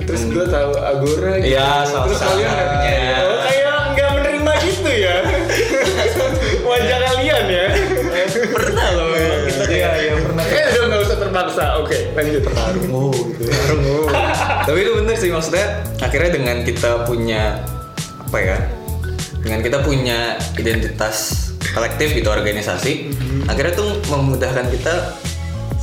terus 0.08 0.22
gue 0.32 0.44
tahu 0.48 0.70
Agora 0.80 1.30
gitu. 1.38 1.52
Iya, 1.52 1.68
salah 1.84 2.04
terus 2.08 2.18
kalian 2.24 2.50
satunya. 2.50 3.18
Kalian 7.38 7.46
ya 7.46 7.66
Pernah 8.48 8.86
loh 8.92 9.06
kita 9.12 9.64
Iya, 9.66 9.90
iya 9.98 10.12
pernah. 10.16 10.44
eh 10.46 10.64
udah 10.68 10.84
nggak 10.86 11.00
usah 11.02 11.16
terpaksa 11.18 11.64
oke 11.78 11.98
lanjut 12.12 12.42
Oh, 12.88 13.12
gitu. 13.12 13.52
Tapi 14.62 14.78
itu 14.78 14.92
bener 14.94 15.14
sih 15.14 15.30
maksudnya 15.30 15.66
akhirnya 15.98 16.30
dengan 16.32 16.56
kita 16.62 17.04
punya 17.04 17.60
apa 18.20 18.38
ya? 18.38 18.58
Dengan 19.38 19.60
kita 19.60 19.78
punya 19.80 20.18
identitas 20.56 21.46
kolektif 21.68 22.10
gitu 22.12 22.26
organisasi, 22.26 23.12
akhirnya 23.46 23.74
tuh 23.74 24.00
memudahkan 24.06 24.66
kita 24.68 24.94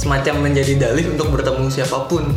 semacam 0.03 0.51
menjadi 0.51 0.73
dalih 0.75 1.15
untuk 1.15 1.31
bertemu 1.31 1.65
siapa 1.71 2.05
pun. 2.11 2.27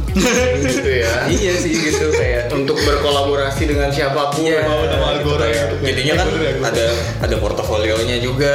gitu 0.63 0.91
ya 1.03 1.27
iya 1.27 1.53
sih 1.59 1.75
gitu 1.75 2.15
kayak 2.15 2.47
untuk 2.55 2.79
berkolaborasi 2.79 3.67
dengan 3.67 3.91
siapa 3.91 4.31
pun 4.31 4.47
Iya, 4.47 4.63
mau 4.65 4.87
gitu 4.87 4.97
Agora 4.97 5.45
kayak. 5.51 5.59
gitu. 5.67 5.75
Jadinya 5.83 6.15
kan 6.23 6.29
ada 6.63 6.87
ada 7.27 7.37
portofolionya 7.43 8.17
juga, 8.23 8.55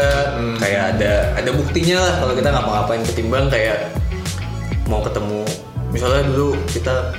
kayak 0.57 0.83
ada 0.97 1.11
ada 1.35 1.51
buktinya 1.51 1.97
lah 1.99 2.13
kalau 2.23 2.33
kita 2.33 2.49
ngapa-ngapain 2.49 3.03
ketimbang 3.03 3.45
kayak 3.51 3.91
mau 4.87 5.03
ketemu 5.03 5.43
misalnya 5.91 6.23
dulu 6.27 6.55
kita 6.71 7.11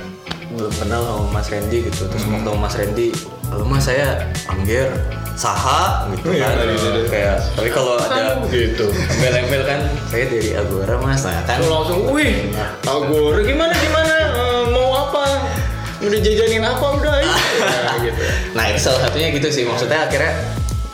belum 0.53 0.73
kenal 0.73 1.01
sama 1.01 1.23
Mas 1.31 1.47
Randy 1.47 1.77
gitu, 1.83 2.05
terus 2.05 2.23
mau 2.25 2.37
ketemu 2.37 2.57
Mas 2.57 2.75
Randy, 2.75 3.07
lalu 3.47 3.63
Mas 3.67 3.83
saya 3.83 4.07
Angger, 4.45 4.89
Saha 5.33 6.05
gitu 6.13 6.29
kan, 6.31 6.53
iya, 6.53 6.69
iya. 6.69 7.03
kayak 7.09 7.35
tapi 7.53 7.69
kalau 7.69 7.97
ada 7.97 8.37
gitu 8.47 8.85
embel-embel 8.87 9.61
kan 9.63 9.79
saya 10.05 10.29
dari 10.29 10.53
Agora 10.53 10.95
Mas, 10.97 11.21
nah 11.21 11.41
kan 11.41 11.57
Lu 11.57 11.67
langsung, 11.67 12.05
wih, 12.07 12.53
Agora 12.83 13.41
gimana 13.41 13.73
gimana 13.73 14.13
Eh, 14.29 14.63
mau 14.69 14.93
apa? 14.99 15.23
Udah 15.99 16.19
jajanin 16.19 16.61
apa 16.61 16.85
udah. 16.91 17.15
Nah, 17.83 17.95
gitu. 17.97 18.19
Nah 18.53 18.63
itu 18.67 18.79
salah 18.79 19.01
satunya 19.03 19.31
gitu 19.31 19.47
sih 19.47 19.63
maksudnya 19.63 20.03
akhirnya 20.03 20.33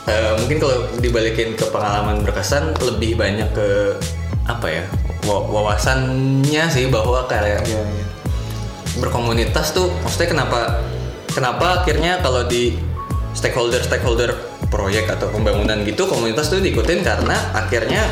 eh, 0.05 0.33
mungkin 0.37 0.57
kalau 0.57 0.75
dibalikin 0.97 1.53
ke 1.53 1.65
pengalaman 1.65 2.21
berkesan 2.21 2.75
lebih 2.79 3.15
banyak 3.15 3.49
ke 3.49 3.95
apa 4.43 4.67
ya 4.67 4.83
wa- 5.23 5.45
wawasannya 5.45 6.63
sih 6.65 6.87
bahwa 6.87 7.25
kayak 7.25 7.61
Iya, 7.61 7.81
iya. 7.81 8.03
Berkomunitas 8.99 9.71
tuh 9.71 9.89
maksudnya 10.03 10.29
kenapa 10.37 10.59
kenapa 11.31 11.81
akhirnya 11.83 12.19
kalau 12.19 12.45
di 12.45 12.75
stakeholder 13.33 13.79
stakeholder 13.81 14.35
proyek 14.69 15.09
atau 15.09 15.31
pembangunan 15.33 15.81
gitu 15.83 16.05
komunitas 16.05 16.51
tuh 16.51 16.61
diikutin 16.61 17.01
karena 17.01 17.35
akhirnya 17.55 18.05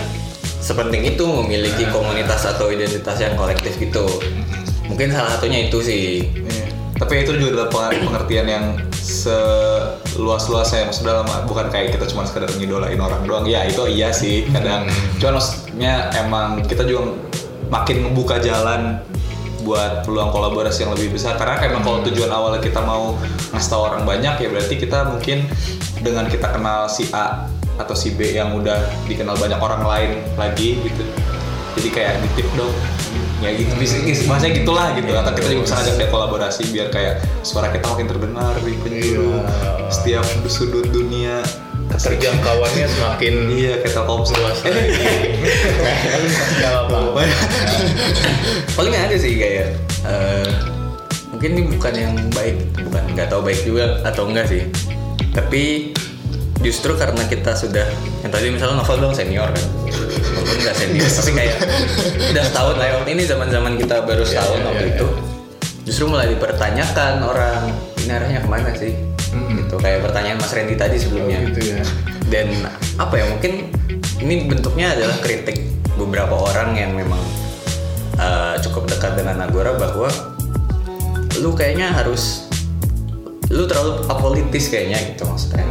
sepenting 0.58 1.06
itu 1.06 1.23
memiliki 1.23 1.86
komunitas 1.93 2.50
atau 2.50 2.73
identitas 2.73 3.19
yang 3.21 3.38
kolektif 3.38 3.78
gitu 3.78 4.08
mungkin 4.88 5.12
salah 5.13 5.38
satunya 5.38 5.67
itu 5.67 5.78
sih 5.84 6.04
Iya. 6.34 6.65
Tapi 6.97 7.21
itu 7.21 7.38
juga 7.38 7.62
adalah 7.62 7.69
peng- 7.69 8.10
pengertian 8.10 8.47
yang 8.50 8.65
seluas-luasnya 8.97 10.89
maksudnya 10.89 11.13
dalam 11.13 11.30
bukan 11.45 11.69
kayak 11.69 11.93
kita 11.93 12.10
cuma 12.10 12.26
sekedar 12.26 12.50
ngidolain 12.58 12.97
orang 12.97 13.21
doang. 13.30 13.45
Ya 13.45 13.69
itu 13.69 13.86
iya 13.86 14.10
sih 14.10 14.50
kadang. 14.50 14.89
Cuman 15.21 15.38
maksudnya 15.38 16.10
emang 16.17 16.65
kita 16.65 16.89
juga 16.89 17.13
makin 17.69 18.10
ngebuka 18.10 18.41
jalan 18.41 18.97
buat 19.67 20.08
peluang 20.08 20.32
kolaborasi 20.32 20.88
yang 20.88 20.95
lebih 20.95 21.19
besar. 21.19 21.36
Karena 21.36 21.60
emang 21.60 21.84
kalau 21.84 21.99
tujuan 22.08 22.32
awalnya 22.32 22.63
kita 22.63 22.80
mau 22.80 23.19
ngasih 23.51 23.69
tahu 23.69 23.82
orang 23.84 24.08
banyak 24.08 24.36
ya 24.39 24.47
berarti 24.47 24.75
kita 24.80 25.12
mungkin 25.12 25.43
dengan 25.99 26.32
kita 26.32 26.47
kenal 26.56 26.88
si 26.88 27.12
A 27.12 27.51
atau 27.75 27.93
si 27.93 28.15
B 28.15 28.32
yang 28.32 28.56
udah 28.56 28.88
dikenal 29.06 29.36
banyak 29.36 29.60
orang 29.60 29.84
lain 29.84 30.12
lagi 30.39 30.80
gitu. 30.80 31.03
Jadi 31.77 31.89
kayak 31.91 32.13
ditip 32.23 32.47
dong. 32.56 32.71
Ya 33.38 33.53
gitu. 33.53 33.69
Bisa 33.77 34.01
bahasanya 34.25 34.63
gitulah 34.63 34.88
gitu. 34.97 35.12
Atau 35.13 35.32
kita 35.36 35.47
juga 35.51 35.62
bisa 35.67 35.75
ngajak 35.77 35.95
dia 35.99 36.10
kolaborasi 36.10 36.63
biar 36.73 36.88
kayak 36.89 37.13
suara 37.45 37.69
kita 37.69 37.86
makin 37.91 38.08
terdengar 38.10 38.53
di 38.63 38.73
penjuru 38.82 39.43
Iya. 39.43 39.91
setiap 39.93 40.25
sudut 40.49 40.89
dunia 40.89 41.45
Terjangkauannya 41.97 42.88
semakin 42.88 43.33
iya 43.49 43.73
kayak 43.81 43.93
Telkomsel. 43.97 44.38
luas 44.38 44.60
lagi. 44.62 44.86
Nggak 46.62 46.73
apa-apa. 46.86 47.21
paling 48.77 48.93
ada 48.93 49.15
sih 49.17 49.33
kayak 49.38 49.73
eh, 50.05 50.49
mungkin 51.33 51.49
ini 51.57 51.62
bukan 51.73 51.93
yang 51.97 52.13
baik 52.33 52.57
bukan 52.77 53.03
nggak 53.17 53.27
tahu 53.33 53.41
baik 53.41 53.62
juga 53.65 54.01
atau 54.05 54.29
enggak 54.29 54.45
sih. 54.45 54.62
Tapi 55.33 55.93
justru 56.62 56.93
karena 56.97 57.21
kita 57.25 57.53
sudah 57.53 57.86
yang 58.21 58.31
tadi 58.33 58.53
misalnya 58.53 58.81
novel 58.86 58.97
dong 59.01 59.13
senior 59.17 59.49
kan. 59.49 59.65
Walaupun 59.89 60.57
nggak 60.62 60.75
senior 60.77 61.10
tapi 61.10 61.31
kayak 61.33 61.57
udah 62.33 62.43
setahun 62.45 62.75
lah 62.77 62.88
ini 63.10 63.23
zaman 63.25 63.47
zaman 63.49 63.73
kita 63.81 64.05
baru 64.05 64.21
setahun 64.21 64.60
iya, 64.62 64.67
waktu 64.69 64.86
iya, 64.86 64.93
itu. 64.97 65.07
Justru 65.88 66.03
mulai 66.12 66.29
dipertanyakan 66.36 67.25
orang 67.25 67.73
ini 68.05 68.12
arahnya 68.12 68.39
ke 68.43 68.49
mana 68.49 68.71
sih 68.75 69.16
gitu 69.54 69.76
kayak 69.80 70.06
pertanyaan 70.06 70.38
Mas 70.41 70.54
Randy 70.54 70.76
tadi 70.76 70.97
sebelumnya. 71.00 71.39
Gitu 71.50 71.76
ya. 71.76 71.82
dan 72.28 72.52
apa 73.00 73.15
ya 73.15 73.26
mungkin 73.32 73.71
ini 74.19 74.52
bentuknya 74.52 74.91
adalah 74.91 75.15
kritik 75.23 75.63
beberapa 75.95 76.36
orang 76.36 76.76
yang 76.76 76.91
memang 76.91 77.21
uh, 78.19 78.60
cukup 78.60 78.89
dekat 78.91 79.15
dengan 79.15 79.47
Agora 79.47 79.73
bahwa 79.78 80.12
lu 81.39 81.54
kayaknya 81.54 81.93
harus 81.93 82.50
lu 83.47 83.63
terlalu 83.63 84.04
apolitis 84.12 84.67
kayaknya 84.67 85.15
gitu 85.15 85.23
maksudnya. 85.23 85.63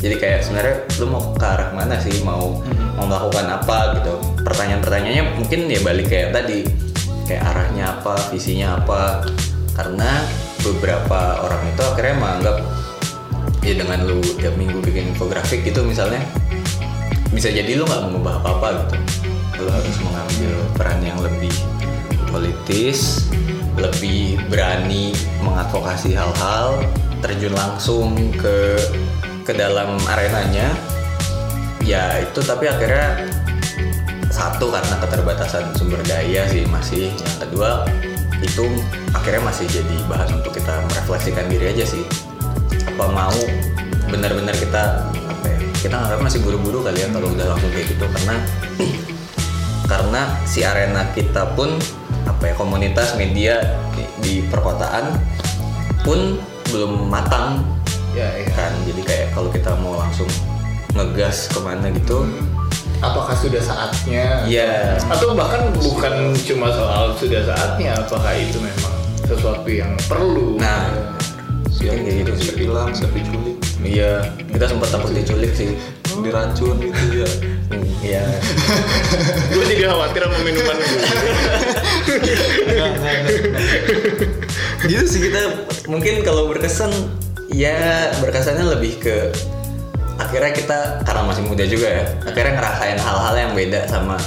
Jadi 0.00 0.16
kayak 0.16 0.40
sebenarnya 0.44 0.76
lu 1.00 1.06
mau 1.12 1.22
ke 1.36 1.44
arah 1.44 1.70
mana 1.76 1.96
sih? 2.00 2.24
Mau 2.24 2.60
mau 2.96 3.04
melakukan 3.04 3.46
apa 3.48 4.00
gitu? 4.00 4.14
Pertanyaan-pertanyaannya 4.44 5.24
mungkin 5.36 5.68
ya 5.68 5.80
balik 5.84 6.08
kayak 6.08 6.32
tadi 6.32 6.64
kayak 7.28 7.42
arahnya 7.44 7.84
apa 8.00 8.16
visinya 8.32 8.80
apa? 8.80 9.24
Karena 9.76 10.24
beberapa 10.62 11.44
orang 11.44 11.62
itu 11.72 11.82
akhirnya 11.82 12.16
menganggap 12.20 12.56
ya 13.60 13.74
dengan 13.76 14.08
lu 14.08 14.20
tiap 14.40 14.56
minggu 14.56 14.80
bikin 14.80 15.12
infografik 15.12 15.60
gitu 15.64 15.84
misalnya 15.84 16.24
bisa 17.30 17.52
jadi 17.52 17.78
lu 17.78 17.86
nggak 17.86 18.02
mengubah 18.10 18.42
apa-apa 18.42 18.68
gitu. 18.86 18.96
Lu 19.62 19.70
harus 19.70 19.96
mengambil 20.02 20.52
peran 20.74 21.00
yang 21.04 21.18
lebih 21.22 21.52
politis 22.30 23.30
lebih 23.78 24.38
berani 24.50 25.14
mengadvokasi 25.40 26.14
hal-hal 26.14 26.82
terjun 27.22 27.54
langsung 27.54 28.14
ke 28.34 28.76
ke 29.46 29.52
dalam 29.54 29.94
arenanya. 30.10 30.68
Ya 31.86 32.18
itu 32.20 32.42
tapi 32.42 32.66
akhirnya 32.66 33.30
satu 34.30 34.70
karena 34.70 34.94
keterbatasan 35.00 35.74
sumber 35.78 36.02
daya 36.06 36.46
sih 36.50 36.66
masih. 36.66 37.14
Yang 37.14 37.36
kedua 37.46 37.86
itu 38.40 38.64
akhirnya 39.12 39.42
masih 39.44 39.66
jadi 39.68 39.96
bahan 40.08 40.40
untuk 40.40 40.56
kita 40.56 40.80
merefleksikan 40.88 41.46
diri 41.48 41.76
aja 41.76 41.84
sih. 41.84 42.04
Apa 42.96 43.12
mau 43.12 43.40
benar-benar 44.08 44.56
kita 44.56 45.08
apa 45.12 45.44
ya 45.46 45.58
kita 45.80 45.94
nganggap 45.96 46.20
masih 46.24 46.40
buru-buru 46.44 46.84
kali 46.84 47.04
ya 47.04 47.08
kalau 47.12 47.28
udah 47.32 47.46
langsung 47.52 47.70
kayak 47.72 47.86
gitu. 47.92 48.04
Karena 48.08 48.36
karena 49.90 50.20
si 50.46 50.60
arena 50.62 51.02
kita 51.12 51.52
pun 51.58 51.74
apa 52.24 52.52
ya 52.52 52.54
komunitas 52.54 53.18
media 53.18 53.58
di, 54.22 54.44
perkotaan 54.48 55.16
pun 56.06 56.40
belum 56.72 57.08
matang. 57.10 57.64
Ya, 58.10 58.26
ya. 58.34 58.50
kan 58.58 58.74
jadi 58.90 59.00
kayak 59.06 59.26
kalau 59.38 59.48
kita 59.54 59.70
mau 59.78 59.94
langsung 59.94 60.26
ngegas 60.98 61.46
ke 61.46 61.62
mana 61.62 61.94
gitu 61.94 62.26
Apakah 63.00 63.32
sudah 63.32 63.58
saatnya? 63.58 64.44
ya 64.44 65.00
Atau 65.08 65.32
bahkan 65.32 65.72
bukan 65.74 66.36
cuma 66.44 66.68
soal 66.68 67.16
sudah 67.16 67.40
saatnya, 67.42 67.96
apakah 67.96 68.32
itu 68.32 68.60
memang 68.60 68.94
sesuatu 69.24 69.66
yang 69.66 69.94
perlu? 70.04 70.58
nah 70.58 70.90
siap 71.70 71.96
kayak 71.96 72.26
gitu 72.26 72.32
sih 72.36 72.52
hilang 72.60 72.90
diculik 72.92 73.56
iya 73.80 74.20
kita 74.50 74.68
sempat 74.68 74.90
takut 74.90 75.14
diculik 75.14 75.54
sih 75.54 75.78
diracun 76.18 76.76
gitu 76.76 77.24
ya 77.24 77.30
Hmm, 77.70 77.86
Iya. 78.02 78.26
gue 79.54 79.64
jadi 79.64 79.86
khawatir 79.86 80.26
sama 80.26 80.38
minuman 80.42 80.74
gue. 80.74 81.02
gitu 84.84 85.04
sih 85.06 85.20
kita 85.22 85.40
mungkin 85.86 86.20
kalau 86.20 86.50
berkesan 86.50 86.90
ya 87.48 88.10
berkesannya 88.18 88.74
lebih 88.74 88.98
ke 88.98 89.16
akhirnya 90.20 90.52
kita 90.52 90.78
karena 91.08 91.22
masih 91.24 91.42
muda 91.48 91.64
juga 91.64 91.88
ya 91.88 92.04
akhirnya 92.28 92.52
ngerasain 92.60 92.98
hal-hal 93.00 93.34
yang 93.40 93.52
beda 93.56 93.88
sama 93.88 94.20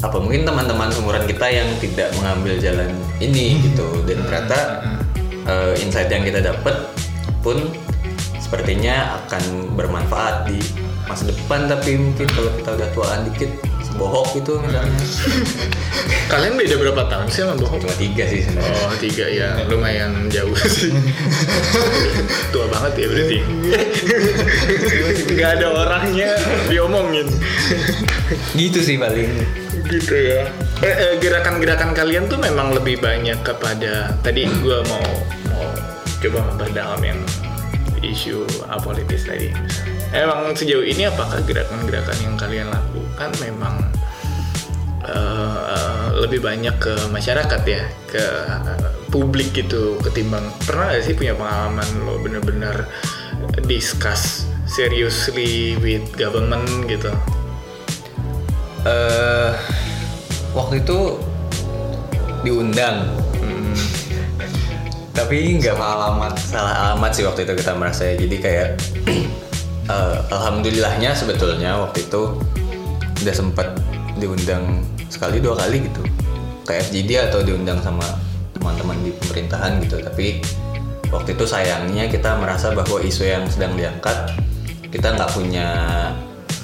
apa 0.00 0.16
mungkin 0.16 0.48
teman-teman 0.48 0.88
seumuran 0.88 1.28
kita 1.28 1.46
yang 1.52 1.68
tidak 1.76 2.08
mengambil 2.16 2.56
jalan 2.56 2.88
ini 3.20 3.60
gitu. 3.60 4.00
Dan 4.08 4.24
ternyata 4.24 4.58
eh, 5.44 5.74
insight 5.84 6.08
yang 6.08 6.24
kita 6.24 6.40
dapat 6.40 6.88
pun 7.44 7.68
sepertinya 8.40 9.20
akan 9.24 9.76
bermanfaat 9.76 10.48
di 10.48 10.56
masa 11.04 11.28
depan. 11.28 11.68
Tapi 11.68 12.00
mungkin 12.00 12.26
kalau 12.32 12.50
kita 12.56 12.70
udah 12.80 12.88
tuaan 12.96 13.20
dikit 13.28 13.50
sebohok 14.00 14.32
gitu 14.32 14.52
misalnya 14.64 14.96
Kalian 16.32 16.54
beda 16.56 16.74
berapa 16.78 17.02
tahun 17.10 17.26
sih 17.26 17.42
sama 17.42 17.58
bohong? 17.58 17.82
cuma 17.84 17.94
tiga 17.98 18.22
sih 18.24 18.46
sebenarnya 18.46 18.80
Oh 18.86 18.94
tiga 19.02 19.26
ya, 19.26 19.48
lumayan 19.66 20.30
jauh 20.30 20.54
sih. 20.78 20.94
Tua 22.54 22.70
banget 22.70 23.02
ya 23.02 23.06
berarti. 23.10 23.38
Gak 25.34 25.50
ada 25.58 25.66
orangnya 25.74 26.38
diomongin. 26.70 27.26
gitu 28.54 28.78
sih 28.78 28.94
paling 28.94 29.42
gitu 29.90 30.14
ya. 30.14 30.46
Eh, 30.86 30.86
eh, 30.86 31.12
Gerakan-gerakan 31.18 31.98
kalian 31.98 32.30
tuh 32.30 32.38
memang 32.38 32.78
lebih 32.78 33.02
banyak 33.02 33.42
kepada 33.42 34.14
tadi 34.22 34.46
gue 34.46 34.78
mau 34.86 35.06
mau 35.50 35.66
coba 36.22 36.38
memperdalam 36.54 37.02
yang 37.02 37.18
isu 38.06 38.46
apolitis 38.70 39.26
tadi. 39.26 39.50
Emang 40.10 40.50
sejauh 40.52 40.82
ini 40.82 41.06
apakah 41.06 41.38
gerakan-gerakan 41.46 42.18
yang 42.18 42.34
kalian 42.34 42.68
lakukan 42.68 43.30
memang 43.38 43.78
eh, 45.06 46.06
lebih 46.18 46.42
banyak 46.42 46.74
ke 46.76 46.94
masyarakat 47.08 47.62
ya, 47.62 47.82
ke 48.06 48.24
publik 49.08 49.50
gitu 49.50 49.98
ketimbang 50.02 50.42
pernah 50.62 50.90
gak 50.90 51.02
sih 51.02 51.14
punya 51.14 51.34
pengalaman 51.34 51.86
lo 52.02 52.18
bener-bener 52.18 52.86
discuss 53.66 54.46
seriously 54.66 55.74
with 55.78 56.02
government 56.14 56.66
gitu? 56.86 57.10
eh 58.80 59.52
waktu 60.50 60.80
itu 60.80 61.20
diundang 62.40 63.04
Hmm. 63.36 63.76
tapi 65.12 65.60
nggak 65.60 65.76
Salah 65.76 65.92
alamat. 65.96 66.32
salah 66.40 66.74
alamat 66.88 67.10
sih 67.12 67.24
waktu 67.24 67.44
itu 67.44 67.52
kita 67.60 67.72
merasa 67.76 68.08
ya. 68.08 68.14
jadi 68.16 68.36
kayak 68.40 68.68
eh, 69.90 70.16
alhamdulillahnya 70.30 71.10
sebetulnya 71.18 71.82
waktu 71.82 72.06
itu 72.06 72.38
udah 73.20 73.34
sempet 73.34 73.68
diundang 74.16 74.86
sekali 75.10 75.42
dua 75.42 75.58
kali 75.58 75.90
gitu. 75.90 76.02
Ke 76.62 76.78
FGD 76.86 77.30
atau 77.30 77.42
diundang 77.42 77.82
sama 77.82 78.06
teman-teman 78.54 78.96
di 79.02 79.10
pemerintahan 79.18 79.82
gitu. 79.82 79.98
Tapi 79.98 80.40
waktu 81.10 81.34
itu 81.34 81.44
sayangnya 81.44 82.06
kita 82.06 82.38
merasa 82.38 82.70
bahwa 82.70 83.02
isu 83.02 83.26
yang 83.26 83.44
sedang 83.50 83.74
diangkat 83.74 84.30
kita 84.90 85.14
nggak 85.14 85.30
punya 85.34 85.68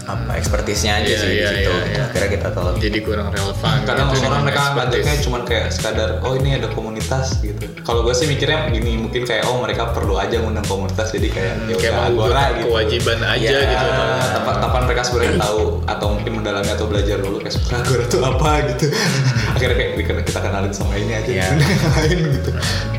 apa 0.07 0.38
ekspertisnya 0.38 1.03
aja 1.03 1.09
Iya, 1.09 1.19
sih 1.19 1.29
iya, 1.29 1.49
di 1.51 1.57
situ. 1.59 1.71
iya, 1.71 1.83
iya. 1.90 2.03
akhirnya 2.07 2.31
kita 2.33 2.49
tolak 2.51 2.77
jadi 2.79 2.99
kurang 3.03 3.29
relevan. 3.29 3.77
Kadang 3.83 4.07
gitu 4.09 4.23
orang 4.23 4.42
mereka 4.42 4.62
ngajaknya 4.73 5.14
cuma 5.19 5.38
kayak 5.42 5.66
sekadar 5.69 6.09
oh 6.23 6.33
ini 6.33 6.51
ada 6.55 6.69
komunitas 6.71 7.42
gitu. 7.42 7.66
Kalau 7.83 8.01
gue 8.03 8.14
sih 8.14 8.27
mikirnya 8.27 8.71
gini 8.71 8.97
mungkin 8.97 9.23
kayak 9.23 9.45
oh 9.47 9.59
mereka 9.59 9.90
perlu 9.90 10.14
aja 10.14 10.38
ngundang 10.38 10.62
komunitas 10.64 11.11
jadi 11.11 11.29
kayak 11.29 11.53
ya 11.66 11.75
kayak 11.75 11.92
udah 11.92 11.99
mau 11.99 12.07
agora 12.07 12.42
gitu 12.55 12.66
kewajiban 12.71 13.19
aja 13.21 13.47
Ya, 13.47 13.61
gitu. 13.66 13.87
tanpa, 14.33 14.53
tanpa 14.62 14.79
mereka 14.87 15.03
sebenarnya 15.03 15.35
tahu 15.47 15.61
atau 15.85 16.07
mungkin 16.14 16.33
mendalami 16.38 16.71
atau 16.71 16.87
belajar 16.87 17.16
dulu 17.19 17.37
kayak 17.42 17.55
sebenarnya 17.55 17.83
agora 17.83 18.05
tuh 18.07 18.21
apa? 18.23 18.51
gitu. 18.71 18.85
Akhirnya 19.59 19.77
kayak 19.77 19.90
kita, 19.99 20.23
kita 20.23 20.40
kenalin 20.40 20.71
sama 20.71 20.95
ini 20.95 21.12
aja. 21.12 21.29
Iya. 21.29 21.47
yang 21.66 21.92
lain 21.99 22.19
gitu. 22.31 22.51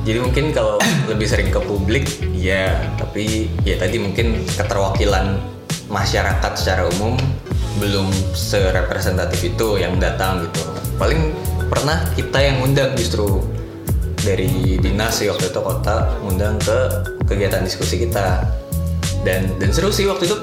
Jadi 0.03 0.19
mungkin 0.19 0.45
kalau 0.51 0.75
lebih 1.07 1.27
sering 1.27 1.49
ke 1.49 1.59
publik, 1.59 2.05
ya. 2.33 2.75
Tapi 2.95 3.47
ya 3.63 3.75
tadi 3.77 3.95
mungkin 3.95 4.43
keterwakilan 4.49 5.55
masyarakat 5.87 6.51
secara 6.55 6.87
umum 6.97 7.15
belum 7.77 8.09
serepresentatif 8.33 9.53
itu 9.53 9.77
yang 9.77 9.95
datang 9.97 10.47
gitu. 10.49 10.61
Paling 10.97 11.31
pernah 11.69 12.01
kita 12.17 12.39
yang 12.41 12.63
ngundang 12.63 12.97
justru 12.97 13.43
dari 14.17 14.81
dinas 14.81 15.21
sih 15.21 15.29
waktu 15.29 15.47
itu 15.47 15.59
kota 15.61 16.09
ngundang 16.25 16.57
ke 16.59 16.77
kegiatan 17.25 17.63
diskusi 17.63 18.01
kita. 18.01 18.43
Dan 19.21 19.51
dan 19.61 19.69
seru 19.71 19.89
sih 19.89 20.05
waktu 20.05 20.25
itu. 20.25 20.37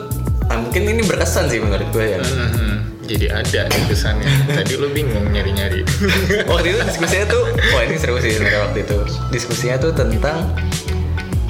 Ah, 0.45 0.61
mungkin 0.61 0.85
ini 0.85 1.01
berkesan 1.03 1.49
sih 1.49 1.57
menurut 1.57 1.89
gue 1.89 2.05
ya. 2.05 2.21
Mhm. 2.21 2.77
jadi 3.05 3.37
ada 3.37 3.69
nih 3.69 3.85
kesannya 3.85 4.29
tadi 4.57 4.81
lu 4.81 4.89
bingung 4.89 5.29
nyari-nyari 5.29 5.85
waktu 6.49 6.73
itu 6.73 6.81
diskusinya 6.89 7.27
tuh 7.29 7.45
wah 7.77 7.85
ini 7.85 8.01
seru 8.01 8.17
sih 8.17 8.33
sebenarnya 8.33 8.61
waktu 8.65 8.79
itu 8.81 8.99
diskusinya 9.29 9.77
tuh 9.77 9.93
tentang 9.93 10.57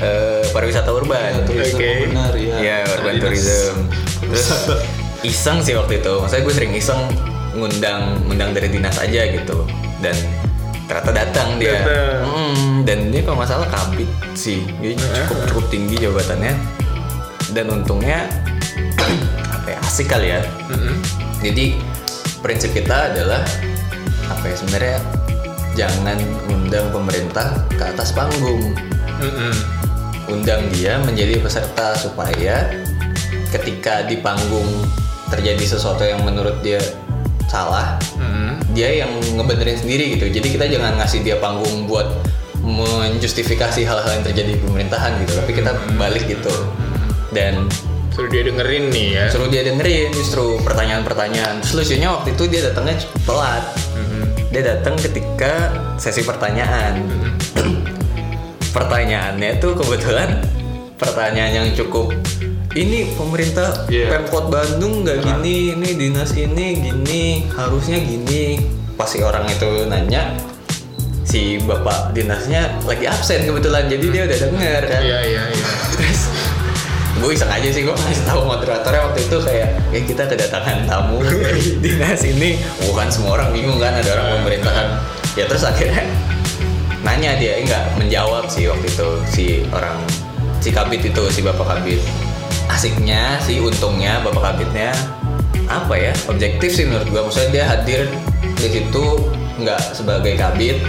eh, 0.02 0.42
pariwisata 0.50 0.90
urban 0.90 1.46
Oke. 1.46 2.10
benar 2.10 2.34
ya 2.34 2.54
Iya 2.58 2.78
tourism 3.20 3.76
terus 4.24 4.48
iseng 5.24 5.64
sih 5.64 5.74
waktu 5.74 6.04
itu. 6.04 6.12
Maksudnya 6.20 6.42
gue 6.44 6.54
sering 6.54 6.72
iseng 6.76 7.00
ngundang 7.56 8.20
ngundang 8.28 8.52
dari 8.52 8.68
dinas 8.68 9.00
aja 9.00 9.24
gitu. 9.32 9.64
Dan 10.04 10.14
ternyata 10.84 11.10
datang 11.10 11.48
dia. 11.56 11.80
Datang. 11.80 12.28
Mm, 12.28 12.72
dan 12.84 12.98
dia 13.08 13.20
kalau 13.24 13.36
nggak 13.40 13.50
salah 13.50 13.68
kabit 13.72 14.10
sih. 14.36 14.60
Dia 14.78 14.94
cukup 14.94 15.38
cukup 15.50 15.64
tinggi 15.72 15.96
jabatannya. 15.98 16.54
Dan 17.56 17.72
untungnya 17.72 18.28
apa 19.56 19.66
ya 19.74 19.78
asik 19.88 20.12
kali 20.12 20.28
ya. 20.36 20.40
Jadi 21.40 21.80
prinsip 22.44 22.76
kita 22.76 23.12
adalah 23.12 23.40
apa 24.28 24.44
ya 24.48 24.56
sebenarnya 24.56 24.98
jangan 25.74 26.16
undang 26.52 26.86
pemerintah 26.92 27.64
ke 27.72 27.82
atas 27.82 28.12
panggung. 28.12 28.76
Mm-mm. 29.14 29.54
undang 30.26 30.66
dia 30.74 30.98
menjadi 31.04 31.38
peserta 31.38 31.94
supaya 31.94 32.66
ketika 33.54 34.02
di 34.02 34.18
panggung 34.18 34.66
terjadi 35.30 35.62
sesuatu 35.62 36.02
yang 36.02 36.20
menurut 36.26 36.58
dia 36.60 36.82
salah 37.46 37.94
Mm-mm. 38.18 38.58
dia 38.74 39.06
yang 39.06 39.10
ngebenerin 39.38 39.78
sendiri 39.78 40.18
gitu. 40.18 40.26
Jadi 40.26 40.48
kita 40.58 40.66
jangan 40.66 40.98
ngasih 40.98 41.22
dia 41.22 41.38
panggung 41.38 41.86
buat 41.86 42.10
menjustifikasi 42.64 43.84
hal-hal 43.84 44.10
yang 44.20 44.24
terjadi 44.24 44.56
di 44.56 44.60
pemerintahan 44.60 45.20
gitu 45.22 45.32
tapi 45.38 45.52
kita 45.54 45.70
balik 45.94 46.26
gitu. 46.26 46.50
Dan 47.30 47.70
Suruh 48.14 48.30
dia 48.30 48.46
dengerin 48.46 48.94
nih 48.94 49.06
ya. 49.10 49.24
suruh 49.26 49.50
dia 49.50 49.66
dengerin 49.66 50.14
justru 50.14 50.54
pertanyaan-pertanyaan. 50.62 51.58
Terus 51.66 51.74
lucunya 51.82 52.14
waktu 52.14 52.30
itu 52.38 52.44
dia 52.46 52.60
datangnya 52.70 52.96
telat. 53.26 53.64
Mm-mm. 53.98 54.22
dia 54.54 54.62
datang 54.62 54.94
ketika 54.98 55.52
sesi 55.98 56.22
pertanyaan. 56.22 57.02
Pertanyaannya 58.76 59.58
tuh 59.58 59.74
kebetulan 59.78 60.42
pertanyaan 60.94 61.52
yang 61.62 61.68
cukup 61.74 62.14
ini 62.74 63.14
pemerintah 63.14 63.86
Iya. 63.86 64.10
pemkot 64.10 64.50
Bandung 64.50 65.06
nggak 65.06 65.22
gini 65.22 65.78
ini 65.78 65.88
dinas 65.94 66.34
ini 66.34 66.82
gini 66.82 67.46
harusnya 67.54 68.02
gini. 68.02 68.58
Pasti 68.98 69.22
orang 69.22 69.46
itu 69.46 69.86
nanya 69.86 70.34
si 71.26 71.58
bapak 71.62 72.14
dinasnya 72.14 72.78
lagi 72.86 73.06
absen 73.10 73.46
kebetulan 73.46 73.86
jadi 73.86 74.06
dia 74.10 74.22
udah 74.26 74.38
denger 74.38 74.82
kan. 74.90 75.00
Iya 75.02 75.18
iya 75.22 75.42
iya. 75.50 75.66
terus 75.94 76.20
gue 77.14 77.30
iseng 77.30 77.50
aja 77.50 77.68
sih 77.70 77.86
gue 77.86 77.94
ngasih 77.94 78.26
tahu 78.26 78.42
moderatornya 78.42 79.00
waktu 79.06 79.20
itu 79.22 79.36
kayak 79.38 79.68
ya 79.94 80.00
kita 80.02 80.22
kedatangan 80.26 80.78
tamu 80.90 81.22
dari 81.22 81.62
dinas 81.84 82.22
ini. 82.26 82.58
Bukan 82.90 83.06
semua 83.06 83.38
orang 83.38 83.54
bingung 83.54 83.78
kan 83.78 83.94
ada 83.94 84.18
orang 84.18 84.42
pemerintahan. 84.42 84.88
Ya 85.38 85.46
terus 85.46 85.62
akhirnya 85.62 86.06
nanya 87.06 87.38
dia 87.38 87.58
eh, 87.58 87.66
enggak 87.66 87.84
menjawab 88.02 88.50
sih 88.50 88.66
waktu 88.66 88.86
itu 88.90 89.08
si 89.30 89.46
orang 89.70 89.98
si 90.58 90.72
kabit 90.72 91.04
itu 91.04 91.22
si 91.28 91.44
bapak 91.44 91.66
kabit 91.76 92.00
asiknya 92.72 93.40
sih 93.44 93.60
untungnya 93.60 94.20
bapak 94.24 94.54
kabitnya 94.54 94.92
apa 95.68 95.94
ya 95.96 96.12
objektif 96.28 96.70
sih 96.76 96.84
menurut 96.84 97.08
gue 97.08 97.20
maksudnya 97.24 97.50
dia 97.52 97.64
hadir 97.68 98.00
di 98.60 98.68
situ 98.68 99.04
nggak 99.60 99.80
sebagai 99.96 100.36
kabit 100.36 100.80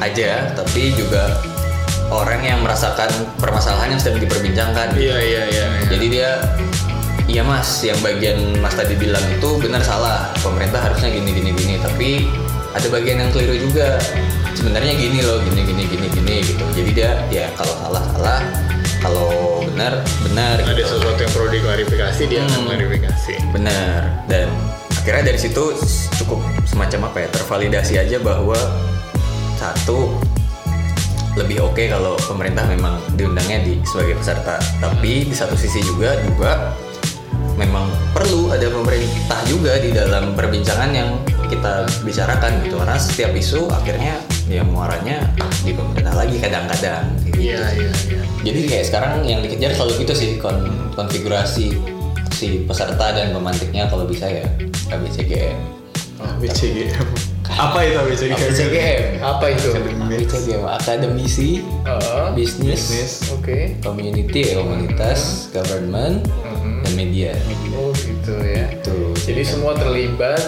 aja 0.00 0.50
tapi 0.56 0.96
juga 0.96 1.38
orang 2.10 2.42
yang 2.42 2.58
merasakan 2.60 3.08
permasalahan 3.38 3.94
yang 3.94 4.00
sedang 4.02 4.20
diperbincangkan. 4.20 4.98
Iya 4.98 5.16
iya 5.22 5.42
iya. 5.46 5.64
iya. 5.66 5.66
jadi 5.86 6.06
dia 6.10 6.30
iya 7.30 7.42
mas 7.46 7.86
yang 7.86 7.96
bagian 8.02 8.58
mas 8.58 8.74
tadi 8.74 8.98
bilang 8.98 9.22
itu 9.30 9.48
benar 9.62 9.80
salah. 9.80 10.28
Pemerintah 10.42 10.82
harusnya 10.82 11.14
gini 11.14 11.30
gini 11.30 11.50
gini. 11.54 11.74
Tapi 11.78 12.26
ada 12.74 12.86
bagian 12.90 13.22
yang 13.22 13.30
keliru 13.30 13.56
juga. 13.70 14.02
Sebenarnya 14.58 14.92
gini 14.98 15.22
loh 15.22 15.38
gini 15.46 15.62
gini 15.62 15.82
gini 15.86 16.06
gini 16.10 16.36
gitu. 16.42 16.64
Jadi 16.74 16.90
dia 16.92 17.10
ya 17.30 17.46
kalau 17.54 17.72
salah 17.78 18.02
salah 18.12 18.40
kalau 19.00 19.64
benar 19.64 20.04
benar 20.22 20.60
ada 20.60 20.72
gitu. 20.76 21.00
sesuatu 21.00 21.20
yang 21.20 21.32
perlu 21.32 21.48
diklarifikasi 21.50 22.22
dia 22.28 22.40
akan 22.44 22.52
Hmm. 22.52 22.66
klarifikasi. 22.68 23.32
benar 23.50 24.00
dan 24.28 24.48
akhirnya 24.92 25.32
dari 25.32 25.40
situ 25.40 25.62
cukup 26.20 26.38
semacam 26.68 27.08
apa 27.08 27.16
ya 27.24 27.28
tervalidasi 27.32 27.94
aja 27.96 28.16
bahwa 28.20 28.56
satu 29.56 30.12
lebih 31.38 31.62
oke 31.62 31.80
kalau 31.88 32.18
pemerintah 32.26 32.66
memang 32.66 32.98
diundangnya 33.14 33.62
di 33.62 33.78
sebagai 33.86 34.18
peserta 34.18 34.60
tapi 34.82 35.24
di 35.24 35.34
satu 35.34 35.54
sisi 35.54 35.80
juga 35.80 36.18
juga 36.26 36.74
memang 37.56 37.86
perlu 38.12 38.50
ada 38.50 38.66
pemerintah 38.66 39.40
juga 39.46 39.76
di 39.78 39.92
dalam 39.92 40.32
perbincangan 40.34 40.90
yang 40.90 41.16
kita 41.46 41.84
bicarakan 42.02 42.62
gitu 42.64 42.76
karena 42.78 42.96
setiap 42.96 43.32
isu 43.34 43.68
akhirnya 43.68 44.16
ya 44.48 44.62
muaranya 44.64 45.28
di 45.62 45.70
pemerintah 45.70 46.14
lagi 46.14 46.36
kadang-kadang 46.40 47.04
gitu. 47.26 47.38
Iya 47.52 47.58
iya 47.78 47.92
iya. 48.10 48.22
Jadi 48.40 48.60
kayak 48.66 48.84
sekarang 48.86 49.12
yang 49.22 49.40
dikejar 49.40 49.72
selalu 49.72 49.92
gitu 50.00 50.14
sih 50.14 50.30
kon- 50.36 50.64
konfigurasi 50.92 51.76
si 52.30 52.64
peserta 52.64 53.12
dan 53.12 53.30
pemantiknya 53.30 53.84
kalau 53.86 54.04
bisa 54.04 54.24
ya 54.24 54.48
KBCGM. 54.88 55.58
BCGM. 56.36 57.04
Apa 57.50 57.80
itu 57.82 57.96
BCGM? 57.98 58.36
KBCGM. 58.38 59.02
Apa 59.20 59.44
itu? 59.50 59.68
KBCGM 59.72 60.64
akademisi, 60.64 61.60
Oh, 61.84 62.32
bisnis, 62.32 62.80
Bisnis. 62.88 63.12
Oke. 63.30 63.76
community 63.80 64.40
ya 64.46 64.60
komunitas, 64.60 65.48
government, 65.50 66.24
Mhm. 66.40 66.80
dan 66.80 66.92
media. 66.94 67.32
Oh 67.74 67.92
gitu 67.92 68.34
ya. 68.38 68.68
Tuh. 68.80 69.12
Jadi 69.18 69.42
semua 69.42 69.72
terlibat. 69.74 70.40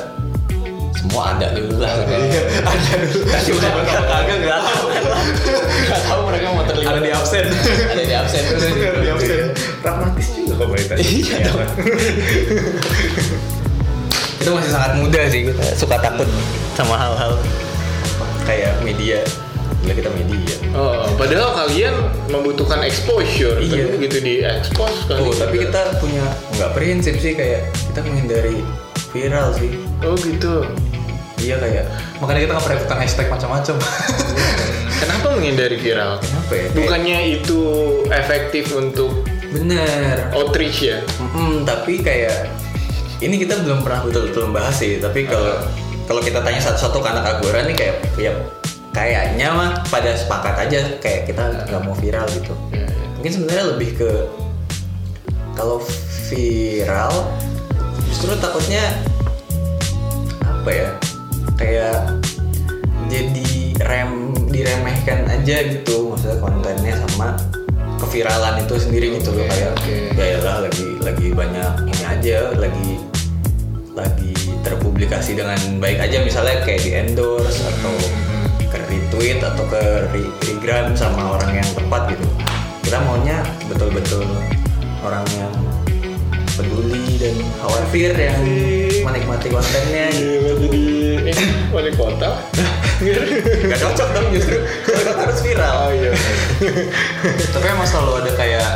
Semua 1.03 1.35
ada 1.35 1.51
dulu 1.51 1.83
lah. 1.83 1.93
Iya, 2.07 2.43
Ada 2.63 2.95
dulu. 3.11 3.27
Cuma 3.27 3.83
kagak 3.83 4.37
nggak 4.39 4.61
tahu 4.63 4.85
nggak 5.83 6.01
tahu 6.07 6.21
mereka 6.31 6.47
mau 6.55 6.63
terlibat. 6.63 6.91
Ada 6.95 7.01
di 7.03 7.11
absen. 7.11 7.45
Ada 7.91 8.03
di 8.07 8.15
absen 8.15 8.43
terus. 8.47 8.63
Ada 8.71 9.01
di 9.03 9.11
absen. 9.11 9.39
Pragmatis 9.83 10.27
juga 10.39 10.55
pemerintah. 10.63 10.97
Iya 11.03 11.37
dong. 11.51 11.59
itu 14.43 14.51
masih 14.51 14.75
sangat 14.75 14.93
muda 14.99 15.21
sih 15.31 15.47
kita 15.47 15.63
suka 15.79 16.03
takut 16.03 16.27
sama 16.75 16.99
hal-hal 16.99 17.39
kayak 18.43 18.75
media 18.83 19.23
Gila 19.83 19.95
kita 19.95 20.11
media 20.15 20.55
Oh, 20.73 21.05
padahal 21.15 21.53
kalian 21.53 21.93
membutuhkan 22.33 22.81
exposure. 22.81 23.61
Iya. 23.61 23.87
Tapi 23.87 23.99
begitu 23.99 24.17
di 24.25 24.35
expose 24.41 25.05
kan. 25.05 25.21
oh 25.21 25.31
tapi 25.37 25.63
kita 25.63 26.01
punya 26.01 26.23
nggak 26.57 26.71
prinsip 26.73 27.15
sih 27.19 27.37
kayak 27.37 27.69
kita 27.93 28.01
menghindari 28.03 28.63
viral 29.13 29.53
sih 29.55 29.79
Oh 30.03 30.19
gitu. 30.19 30.65
Iya 31.43 31.57
kayak 31.59 31.85
Makanya 32.19 32.41
kita 32.41 32.53
nggak 32.53 32.65
pernah 32.65 32.79
ikutan 32.79 32.99
hashtag 32.99 33.27
macam-macam. 33.29 33.75
Kenapa 35.03 35.27
menghindari 35.35 35.77
viral? 35.77 36.17
kenapa 36.17 36.53
ya 36.55 36.67
Bukannya 36.73 37.19
itu 37.35 37.61
efektif 38.09 38.71
untuk 38.71 39.27
bener 39.51 40.31
outreach 40.31 40.79
ya? 40.81 41.03
Mm, 41.35 41.67
tapi 41.67 41.99
kayak 41.99 42.47
ini 43.19 43.35
kita 43.37 43.59
belum 43.61 43.83
pernah 43.83 44.03
betul-betul 44.03 44.47
membahas 44.47 44.75
sih 44.75 44.99
tapi 44.99 45.27
kalau 45.27 45.59
kalau 46.07 46.19
kita 46.19 46.39
tanya 46.39 46.59
satu-satu 46.59 46.99
ke 46.99 47.09
anak 47.09 47.25
Agora 47.29 47.63
nih 47.63 47.75
kayak 47.75 47.97
ya 48.15 48.33
kayaknya 48.91 49.49
mah 49.51 49.71
pada 49.87 50.15
sepakat 50.15 50.55
aja 50.61 50.79
kayak 50.99 51.27
kita 51.27 51.67
nggak 51.67 51.83
mau 51.83 51.95
viral 51.95 52.27
gitu 52.31 52.51
Ya, 52.71 52.83
ya. 52.83 53.07
mungkin 53.15 53.33
sebenarnya 53.33 53.65
lebih 53.71 53.91
ke 53.95 54.11
kalau 55.53 55.79
viral 56.27 57.15
justru 58.07 58.35
takutnya 58.37 58.83
apa 60.43 60.71
ya 60.71 60.89
kayak 61.63 61.99
jadi 63.07 63.51
rem 63.87 64.35
diremehkan 64.51 65.31
aja 65.31 65.57
gitu. 65.71 66.11
Maksudnya 66.11 66.37
kontennya 66.43 66.95
sama 67.07 67.39
keviralan 68.03 68.67
itu 68.67 68.75
sendiri 68.83 69.07
gitu 69.23 69.31
loh 69.31 69.47
kayak 69.47 69.71
oke. 69.79 69.97
ya 70.19 70.25
elah, 70.43 70.57
lagi 70.67 70.87
lagi 70.99 71.27
banyak 71.31 71.73
ini 71.87 72.03
aja 72.03 72.39
lagi 72.59 72.91
lagi 73.95 74.33
terpublikasi 74.67 75.39
dengan 75.39 75.59
baik 75.79 76.03
aja. 76.03 76.19
Misalnya 76.27 76.67
kayak 76.67 76.83
di 76.83 76.91
endorse 76.99 77.63
atau 77.63 77.95
ke 78.67 78.77
retweet 78.89 79.39
atau 79.39 79.65
ke 79.71 79.83
re- 80.11 80.35
regram 80.49 80.99
sama 80.99 81.39
orang 81.39 81.63
yang 81.63 81.69
tepat 81.79 82.11
gitu. 82.17 82.27
Kita 82.83 82.99
maunya 83.07 83.39
betul-betul 83.71 84.27
orang 85.07 85.25
yang 85.39 85.53
peduli 86.53 87.17
dan 87.17 87.37
khawatir 87.61 88.13
yang 88.13 88.41
menikmati 89.03 89.47
kontennya 89.51 90.07
gitu. 90.15 90.55
Gila 90.63 91.21
jadi 91.23 91.45
wali 91.75 91.93
kota. 91.95 92.31
Gak 93.03 93.79
cocok 93.83 94.09
dong 94.15 94.27
justru 94.31 94.63
harus 95.11 95.39
viral 95.43 95.75
Oh 95.87 95.91
iya. 95.91 96.13
Tapi 97.51 97.67
emang 97.67 97.89
selalu 97.89 98.23
ada 98.23 98.33
kayak 98.39 98.69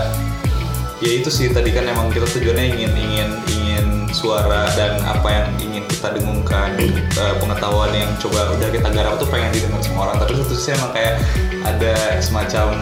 ya 0.98 1.10
itu 1.12 1.28
sih 1.28 1.52
tadi 1.52 1.70
kan 1.70 1.84
emang 1.84 2.08
kita 2.08 2.24
tujuannya 2.24 2.72
ingin 2.72 2.92
ingin 2.96 3.28
ingin 3.52 3.86
suara 4.16 4.64
dan 4.72 4.96
apa 5.04 5.28
yang 5.28 5.46
ingin 5.60 5.84
kita 5.86 6.08
dengungkan 6.16 6.72
eh, 7.12 7.34
pengetahuan 7.36 7.92
yang 7.92 8.08
coba 8.16 8.48
udah 8.56 8.68
kita 8.72 8.88
garap 8.88 9.20
tuh 9.20 9.28
pengen 9.28 9.52
didengar 9.52 9.84
semua 9.84 10.08
orang 10.08 10.16
tapi 10.24 10.40
satu 10.40 10.56
sisi 10.56 10.72
emang 10.72 10.90
kayak 10.96 11.20
ada 11.68 11.94
semacam 12.24 12.80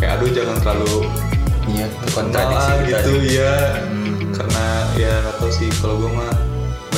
kayak 0.00 0.16
aduh 0.18 0.30
jangan 0.32 0.56
terlalu 0.64 0.96
Iya 1.64 1.86
kontradiksi 2.12 2.72
gitu 2.92 3.12
sih. 3.24 3.40
ya 3.40 3.52
karena 4.36 4.64
ya 5.00 5.14
tahu 5.40 5.48
sih 5.48 5.68
kalau 5.80 5.96
gue 6.00 6.10
mah 6.12 6.32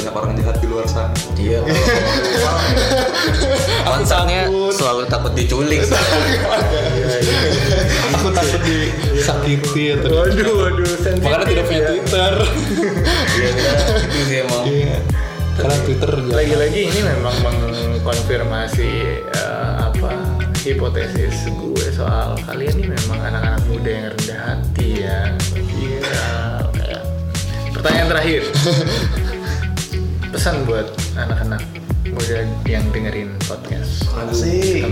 banyak 0.06 0.22
orang 0.22 0.38
jahat 0.38 0.56
di 0.62 0.66
luar 0.70 0.86
sana? 0.86 1.10
Iya 1.34 1.58
Konsepnya 3.90 4.46
selalu 4.70 5.02
takut 5.10 5.34
diculik. 5.34 5.82
Aku 8.14 8.30
takut 8.30 8.62
disakiti 8.62 9.98
atau 9.98 10.22
Waduh, 10.22 10.54
waduh. 10.62 10.86
sensitif 11.02 11.26
makanya 11.26 11.46
tidak 11.50 11.64
punya 11.66 11.82
ya. 11.82 11.88
twitter. 11.90 12.34
Iya 13.36 13.48
itu 13.50 14.22
sih 14.30 14.36
emang. 14.46 14.62
Iya. 14.64 14.96
Karena 15.56 15.76
Twitter 15.88 16.12
lagi-lagi 16.30 16.80
ini 16.88 17.00
memang 17.02 17.34
mengkonfirmasi 17.42 18.90
eh, 19.26 19.72
apa 19.80 20.12
hipotesis 20.62 21.48
gue 21.50 21.86
soal 21.96 22.36
kalian 22.44 22.76
ini 22.76 22.92
memang 22.92 23.18
anak-anak 23.24 23.64
muda 23.68 23.90
yang 23.90 24.06
rendah 24.14 24.40
hati 24.54 24.88
ya. 25.02 25.20
Iya 25.76 26.56
pertanyaan 27.76 28.08
terakhir 28.08 28.42
pesan 30.36 30.68
buat 30.68 30.84
anak-anak 31.16 31.64
muda 32.12 32.44
yang 32.68 32.84
dengerin 32.92 33.32
podcast 33.48 34.04
Asik. 34.20 34.84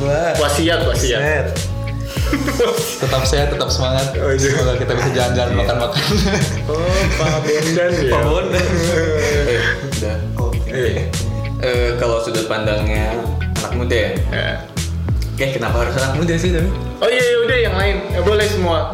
Gua. 0.00 0.32
wasiat 0.40 0.80
wasiat 0.88 1.52
tetap 3.04 3.20
sehat, 3.28 3.52
tetap 3.52 3.68
semangat. 3.68 4.16
Oh, 4.16 4.32
iya. 4.32 4.48
Semoga 4.48 4.80
kita 4.80 4.92
bisa 4.96 5.10
jalan-jalan 5.12 5.52
makan-makan. 5.60 6.04
oh 6.72 7.00
Pak 7.20 7.36
Bondan 7.44 7.92
ya 8.00 8.12
Pak 8.16 8.22
Bondan. 8.24 8.66
Eh, 8.96 9.60
udah. 9.92 10.16
Eh, 10.72 10.96
Eh, 11.58 11.88
kalau 12.00 12.24
sudut 12.24 12.48
pandangnya 12.48 13.12
anak 13.60 13.72
muda 13.76 13.92
ya. 13.96 14.10
ya. 14.32 14.52
Eh, 15.38 15.54
kenapa 15.54 15.86
harus 15.86 15.94
anak 15.94 16.18
muda 16.18 16.34
sih 16.34 16.50
tapi? 16.50 16.66
Oh 16.98 17.06
iya, 17.06 17.22
iya 17.22 17.38
udah 17.46 17.58
yang 17.62 17.74
lain 17.78 17.96
ya, 18.10 18.20
boleh 18.26 18.46
semua. 18.50 18.90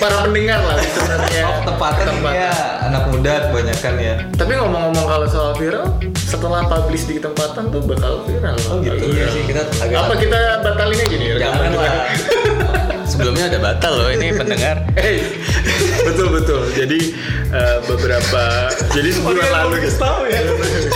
Para 0.00 0.24
pendengar 0.24 0.64
lah 0.64 0.80
sebenarnya. 0.80 1.44
Oh, 1.44 1.58
tempatan 1.68 2.04
Tempatan. 2.08 2.32
ya 2.32 2.52
anak 2.88 3.04
muda 3.12 3.32
kebanyakan 3.52 3.94
ya. 4.00 4.14
Tapi 4.32 4.52
ngomong-ngomong 4.56 5.04
kalau 5.04 5.26
soal 5.28 5.52
viral, 5.60 5.92
setelah 6.16 6.64
publish 6.64 7.04
di 7.04 7.20
tempatan 7.20 7.68
tuh 7.68 7.84
bakal 7.84 8.24
viral. 8.24 8.56
Oh 8.72 8.80
Iya 8.80 9.24
sih 9.36 9.44
kita 9.44 9.68
agak 9.84 10.00
Apa 10.00 10.14
kita 10.16 10.38
batalin 10.64 10.96
aja 10.96 11.16
nih? 11.20 11.28
rekaman 11.36 11.60
Jangan 11.60 11.72
lah. 11.76 11.94
Sebelumnya 13.12 13.44
ada 13.52 13.58
batal 13.60 13.92
loh 13.92 14.08
ini 14.08 14.32
pendengar. 14.32 14.76
Eh, 14.96 15.20
betul 16.08 16.32
betul. 16.32 16.62
Jadi 16.72 17.12
eh, 17.52 17.78
beberapa, 17.84 18.72
jadi 18.96 19.08
sebulan 19.12 19.48
lalu 19.52 19.92
tahu 20.00 20.24
ya. 20.24 20.40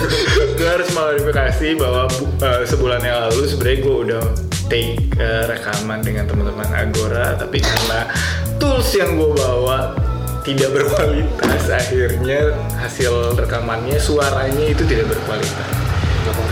gue 0.57 0.69
harus 0.69 0.89
mengklarifikasi 0.97 1.69
bahwa 1.77 2.09
eh, 2.41 2.61
sebulan 2.65 3.01
yang 3.05 3.29
lalu 3.29 3.45
sebenarnya 3.45 3.79
gue 3.85 3.97
udah 4.09 4.23
take 4.67 4.99
eh, 5.19 5.45
rekaman 5.47 6.03
dengan 6.03 6.27
teman-teman 6.27 6.69
Agora, 6.75 7.39
tapi 7.39 7.63
karena 7.63 8.11
tools 8.59 8.91
yang 8.95 9.15
gue 9.15 9.31
bawa 9.35 9.95
tidak 10.43 10.71
berkualitas, 10.77 11.71
akhirnya 11.71 12.55
hasil 12.79 13.35
rekamannya 13.35 13.99
suaranya 13.99 14.67
itu 14.67 14.83
tidak 14.87 15.11
berkualitas. 15.11 15.71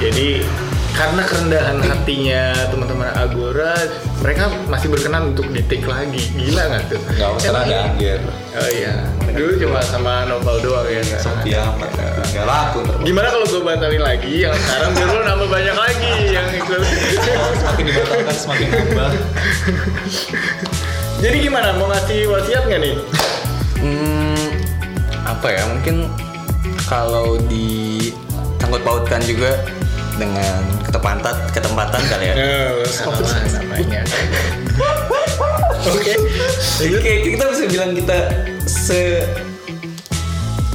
Jadi 0.02 0.44
karena 0.94 1.22
kerendahan 1.26 1.78
hatinya 1.82 2.42
teman-teman 2.70 3.10
Agora, 3.14 3.74
mereka 4.22 4.46
masih 4.70 4.88
berkenan 4.94 5.34
untuk 5.34 5.50
di 5.50 5.60
take 5.66 5.84
lagi. 5.84 6.22
Gila 6.38 6.62
nggak 6.70 6.82
tuh? 6.86 7.00
Enggak 7.14 7.30
usah 7.34 7.50
Emang- 7.50 7.66
ada. 7.66 7.78
Oh 8.54 8.68
iya, 8.70 8.94
dulu 9.34 9.52
cuma 9.58 9.80
sama 9.82 10.22
novel 10.30 10.56
doang 10.62 10.86
ya. 10.86 11.02
nggak. 11.02 11.20
Sepi 11.20 11.50
amat. 11.58 11.90
Enggak 12.30 12.46
laku. 12.46 12.80
Gimana 13.02 13.26
kalau 13.34 13.46
gue 13.50 13.62
batalin 13.62 14.02
lagi 14.02 14.32
yang 14.46 14.54
sekarang 14.54 14.90
biar 14.94 15.08
lo 15.10 15.20
nambah 15.26 15.48
banyak 15.50 15.76
lagi 15.76 16.12
yang 16.30 16.46
ikut. 16.54 16.80
Semakin 17.58 17.84
dibatalkan 17.90 18.36
semakin 18.38 18.68
nambah. 18.70 19.10
Jadi 21.24 21.36
gimana 21.40 21.72
mau 21.74 21.88
ngasih 21.90 22.28
wasiat 22.28 22.62
nggak 22.68 22.80
nih? 22.84 22.94
Hmm, 23.82 24.46
apa 25.24 25.46
ya? 25.50 25.62
Mungkin 25.74 25.96
kalau 26.84 27.40
disangkut 27.48 28.82
pautkan 28.84 29.24
juga 29.24 29.56
dengan 30.16 30.62
ketempatan 30.86 31.34
ketempatan 31.50 32.02
kali 32.06 32.24
ya. 32.30 32.34
sama 32.96 33.18
namanya. 33.50 34.02
Oke. 35.84 36.14
Kayak 36.80 37.20
kita 37.28 37.44
bisa 37.50 37.64
bilang 37.68 37.90
kita 37.92 38.18
se 38.64 39.22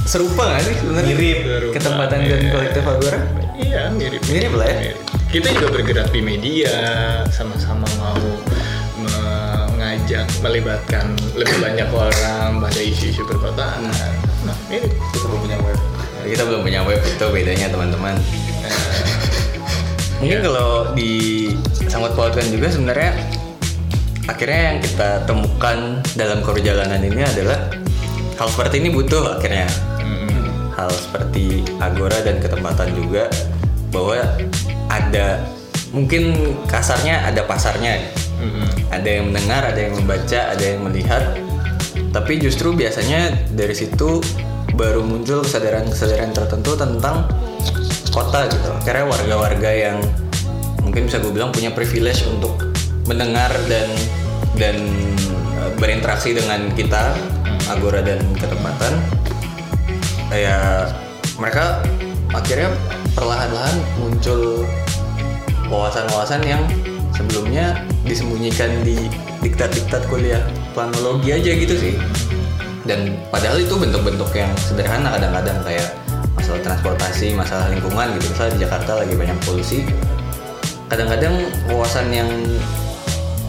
serupa 0.06 0.42
nggak 0.50 0.62
sih 0.66 0.74
sebenarnya? 0.82 1.14
Mirip. 1.14 1.38
Ketempatan 1.74 2.18
dan 2.26 2.42
kolektif 2.50 2.82
Agora. 2.82 3.18
Iya 3.60 3.82
mirip. 3.94 4.22
Mirip 4.26 4.52
lah 4.56 4.66
ya. 4.66 4.78
Mirip. 4.80 4.98
Kita 5.30 5.46
juga 5.54 5.68
bergerak 5.70 6.08
di 6.10 6.20
media, 6.26 6.74
sama-sama 7.30 7.86
mau 8.02 8.18
mengajak, 8.98 10.26
melibatkan 10.42 11.14
lebih 11.38 11.54
banyak 11.62 11.86
orang 11.94 12.58
pada 12.58 12.80
isu-isu 12.82 13.22
perkotaan. 13.22 13.86
Nah, 14.42 14.58
mirip. 14.66 14.90
Kita 15.14 15.26
belum 15.30 15.40
punya 15.46 15.58
web. 15.62 15.78
Kita 16.26 16.42
belum 16.46 16.60
punya 16.66 16.80
web 16.82 16.98
itu 16.98 17.26
bedanya 17.30 17.66
teman-teman. 17.70 18.14
Mungkin 20.20 20.36
Iya. 20.36 20.46
kalau 20.52 20.70
di 20.92 21.12
sangkut 21.88 22.12
pautkan 22.12 22.44
juga 22.52 22.68
sebenarnya 22.68 23.10
akhirnya 24.28 24.60
yang 24.72 24.78
kita 24.84 25.08
temukan 25.24 25.78
dalam 26.14 26.44
perjalanan 26.44 27.00
ini 27.00 27.24
adalah 27.24 27.72
hal 28.36 28.48
seperti 28.52 28.84
ini 28.84 28.92
butuh 28.92 29.40
akhirnya 29.40 29.66
Mm-mm. 29.98 30.70
hal 30.76 30.92
seperti 30.92 31.64
agora 31.80 32.20
dan 32.20 32.36
ketempatan 32.38 32.92
juga 32.94 33.32
bahwa 33.90 34.20
ada 34.92 35.40
mungkin 35.90 36.36
kasarnya 36.68 37.26
ada 37.26 37.42
pasarnya 37.48 38.12
Mm-mm. 38.38 38.92
ada 38.92 39.08
yang 39.08 39.32
mendengar 39.32 39.66
ada 39.66 39.80
yang 39.82 39.98
membaca 39.98 40.40
ada 40.52 40.62
yang 40.62 40.84
melihat 40.84 41.34
tapi 42.12 42.38
justru 42.38 42.76
biasanya 42.76 43.34
dari 43.56 43.74
situ 43.74 44.22
baru 44.78 45.02
muncul 45.02 45.42
kesadaran-kesadaran 45.42 46.30
tertentu 46.30 46.78
tentang 46.78 47.26
kota 48.10 48.46
gitu. 48.50 48.70
Karena 48.84 49.06
warga-warga 49.06 49.70
yang 49.70 49.98
mungkin 50.84 51.06
bisa 51.06 51.22
gue 51.22 51.32
bilang 51.32 51.54
punya 51.54 51.70
privilege 51.70 52.26
untuk 52.26 52.70
mendengar 53.06 53.50
dan 53.70 53.88
dan 54.58 54.76
eh, 55.58 55.70
berinteraksi 55.78 56.34
dengan 56.34 56.70
kita 56.74 57.14
agora 57.70 58.02
dan 58.02 58.18
ketempatan 58.34 58.98
ya 60.30 60.86
mereka 61.38 61.82
akhirnya 62.30 62.70
perlahan-lahan 63.14 63.76
muncul 63.98 64.62
wawasan-wawasan 65.70 66.42
yang 66.46 66.62
sebelumnya 67.14 67.82
disembunyikan 68.06 68.70
di 68.86 69.10
diktat-diktat 69.42 70.06
kuliah 70.10 70.42
planologi 70.72 71.34
aja 71.34 71.50
gitu 71.54 71.74
sih. 71.78 71.94
Dan 72.86 73.20
padahal 73.30 73.60
itu 73.60 73.76
bentuk-bentuk 73.76 74.30
yang 74.34 74.50
sederhana 74.56 75.14
kadang-kadang 75.14 75.58
kayak 75.62 75.88
masalah 76.50 76.66
transportasi, 76.66 77.38
masalah 77.38 77.70
lingkungan 77.70 78.18
gitu. 78.18 78.26
Misalnya 78.34 78.58
di 78.58 78.66
Jakarta 78.66 78.98
lagi 78.98 79.14
banyak 79.14 79.38
polusi. 79.46 79.86
Kadang-kadang 80.90 81.46
wawasan 81.70 82.10
yang 82.10 82.26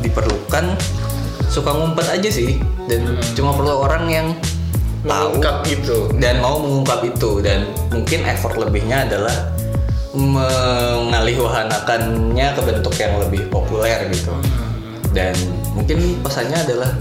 diperlukan 0.06 0.78
suka 1.50 1.74
ngumpet 1.74 2.06
aja 2.14 2.30
sih. 2.30 2.62
Dan 2.86 3.18
cuma 3.34 3.58
perlu 3.58 3.82
orang 3.82 4.06
yang 4.06 4.38
tahu 5.02 5.42
itu. 5.66 6.14
dan 6.22 6.46
mau 6.46 6.62
mengungkap 6.62 7.02
itu. 7.10 7.42
Dan 7.42 7.74
mungkin 7.90 8.22
effort 8.30 8.62
lebihnya 8.62 9.10
adalah 9.10 9.34
mengalihwahanakannya 10.14 12.54
ke 12.54 12.62
bentuk 12.62 12.94
yang 13.02 13.18
lebih 13.18 13.50
populer 13.50 13.98
gitu. 14.14 14.30
Dan 15.10 15.34
mungkin 15.74 16.22
pesannya 16.22 16.70
adalah 16.70 16.94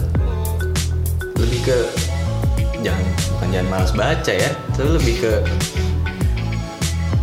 lebih 1.37 1.61
ke 1.61 1.77
jangan 2.81 3.05
bukan 3.37 3.53
jangan 3.53 3.69
malas 3.69 3.93
baca 3.93 4.33
ya 4.33 4.49
tapi 4.73 4.89
lebih 4.97 5.21
ke 5.21 5.45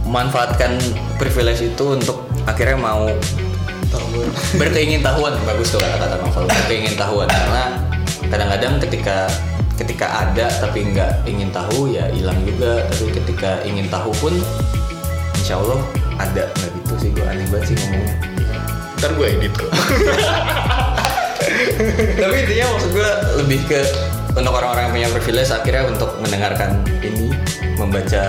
memanfaatkan 0.08 0.80
privilege 1.20 1.68
itu 1.68 2.00
untuk 2.00 2.24
akhirnya 2.48 2.80
mau 2.80 3.12
berkeingin 4.56 5.04
tahuan 5.04 5.36
bagus 5.44 5.76
tuh 5.76 5.84
kata-kata 5.84 6.16
novel 6.24 6.48
berkeingin 6.48 6.96
tahuan 6.96 7.28
karena 7.28 7.76
kadang-kadang 8.28 8.80
ketika 8.84 9.32
ketika 9.78 10.10
ada 10.10 10.50
tapi 10.58 10.90
nggak 10.90 11.22
ingin 11.30 11.54
tahu 11.54 11.94
ya 11.94 12.10
hilang 12.10 12.38
juga. 12.44 12.84
Tapi 12.90 13.14
ketika 13.14 13.62
ingin 13.64 13.86
tahu 13.88 14.10
pun 14.18 14.34
insya 15.38 15.62
Allah 15.62 15.80
ada. 16.18 16.44
Nggak 16.50 16.72
gitu 16.82 16.94
sih 16.98 17.10
gue 17.14 17.26
aneh 17.26 17.46
banget 17.54 17.66
sih 17.72 17.76
ngomongnya. 17.78 18.16
Ntar 18.98 19.12
gue 19.14 19.28
edit. 19.30 19.54
Kok. 19.54 19.72
tapi 22.18 22.36
intinya 22.44 22.66
maksud 22.76 22.92
gue 22.92 23.10
lebih 23.46 23.60
ke 23.70 23.82
untuk 24.34 24.54
orang-orang 24.54 24.90
yang 24.90 24.94
punya 24.94 25.10
privilege 25.14 25.52
akhirnya 25.54 25.84
untuk 25.90 26.10
mendengarkan 26.22 26.82
ini 27.02 27.34
membaca 27.78 28.24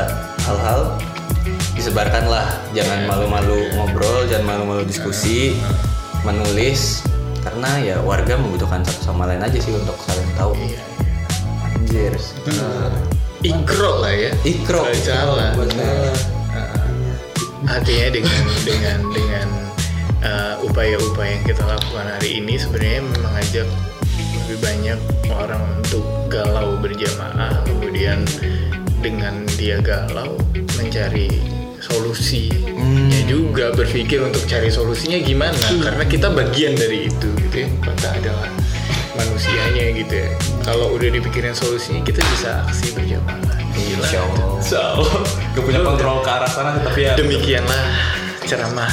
hal-hal 0.44 0.80
disebarkanlah. 1.88 2.52
Jangan 2.76 3.08
malu-malu 3.08 3.72
ngobrol 3.72 4.28
jangan 4.28 4.44
malu-malu 4.60 4.84
diskusi 4.84 5.56
menulis 6.20 7.00
karena 7.40 7.80
ya 7.80 7.96
warga 8.04 8.36
membutuhkan 8.36 8.84
satu 8.84 9.08
sama 9.08 9.24
lain 9.24 9.40
aja 9.40 9.56
sih 9.56 9.72
untuk 9.72 9.96
saling 10.04 10.28
tahu. 10.36 10.52
Anjir. 11.64 12.12
Ikro 13.40 14.04
lah 14.04 14.12
ya. 14.12 14.36
ikro 14.44 14.84
Baca 14.84 15.18
lah. 15.32 15.50
Bener. 15.56 16.12
Artinya 17.64 18.08
dengan 18.12 18.44
dengan 18.68 18.98
dengan 19.16 19.48
uh, 20.20 20.54
upaya-upaya 20.68 21.40
yang 21.40 21.44
kita 21.48 21.64
lakukan 21.64 22.04
hari 22.04 22.36
ini 22.36 22.60
sebenarnya 22.60 23.00
mengajak 23.16 23.68
lebih 24.44 24.58
banyak 24.60 25.00
orang 25.32 25.64
untuk 25.80 26.04
galau 26.28 26.76
berjamaah. 26.84 27.64
Kemudian 27.64 28.28
dengan 29.00 29.48
dia 29.56 29.80
galau 29.80 30.36
mencari 30.76 31.57
solusinya 31.88 33.20
juga 33.24 33.72
berpikir 33.72 34.20
untuk 34.20 34.44
cari 34.44 34.68
solusinya 34.68 35.18
gimana? 35.24 35.56
Karena 35.56 36.04
kita 36.04 36.28
bagian 36.32 36.76
dari 36.76 37.08
itu 37.08 37.28
gitu 37.48 37.56
ya. 37.64 37.68
Kota 37.80 38.08
adalah 38.12 38.48
manusianya 39.16 39.84
gitu 39.96 40.14
ya. 40.14 40.30
Kalau 40.62 40.92
udah 40.94 41.08
dipikirin 41.08 41.56
solusinya 41.56 42.04
kita 42.04 42.20
bisa 42.36 42.62
aksi 42.68 42.92
berjamaah. 42.92 43.56
Insya 43.78 44.20
Allah. 44.20 44.60
So, 44.60 44.80
Gak 45.56 45.64
punya 45.64 45.80
kontrol 45.82 46.20
ke 46.22 46.30
arah 46.30 46.50
sana 46.50 46.76
tapi 46.84 47.08
ya. 47.08 47.16
Demikianlah 47.16 47.82
ceramah 48.44 48.90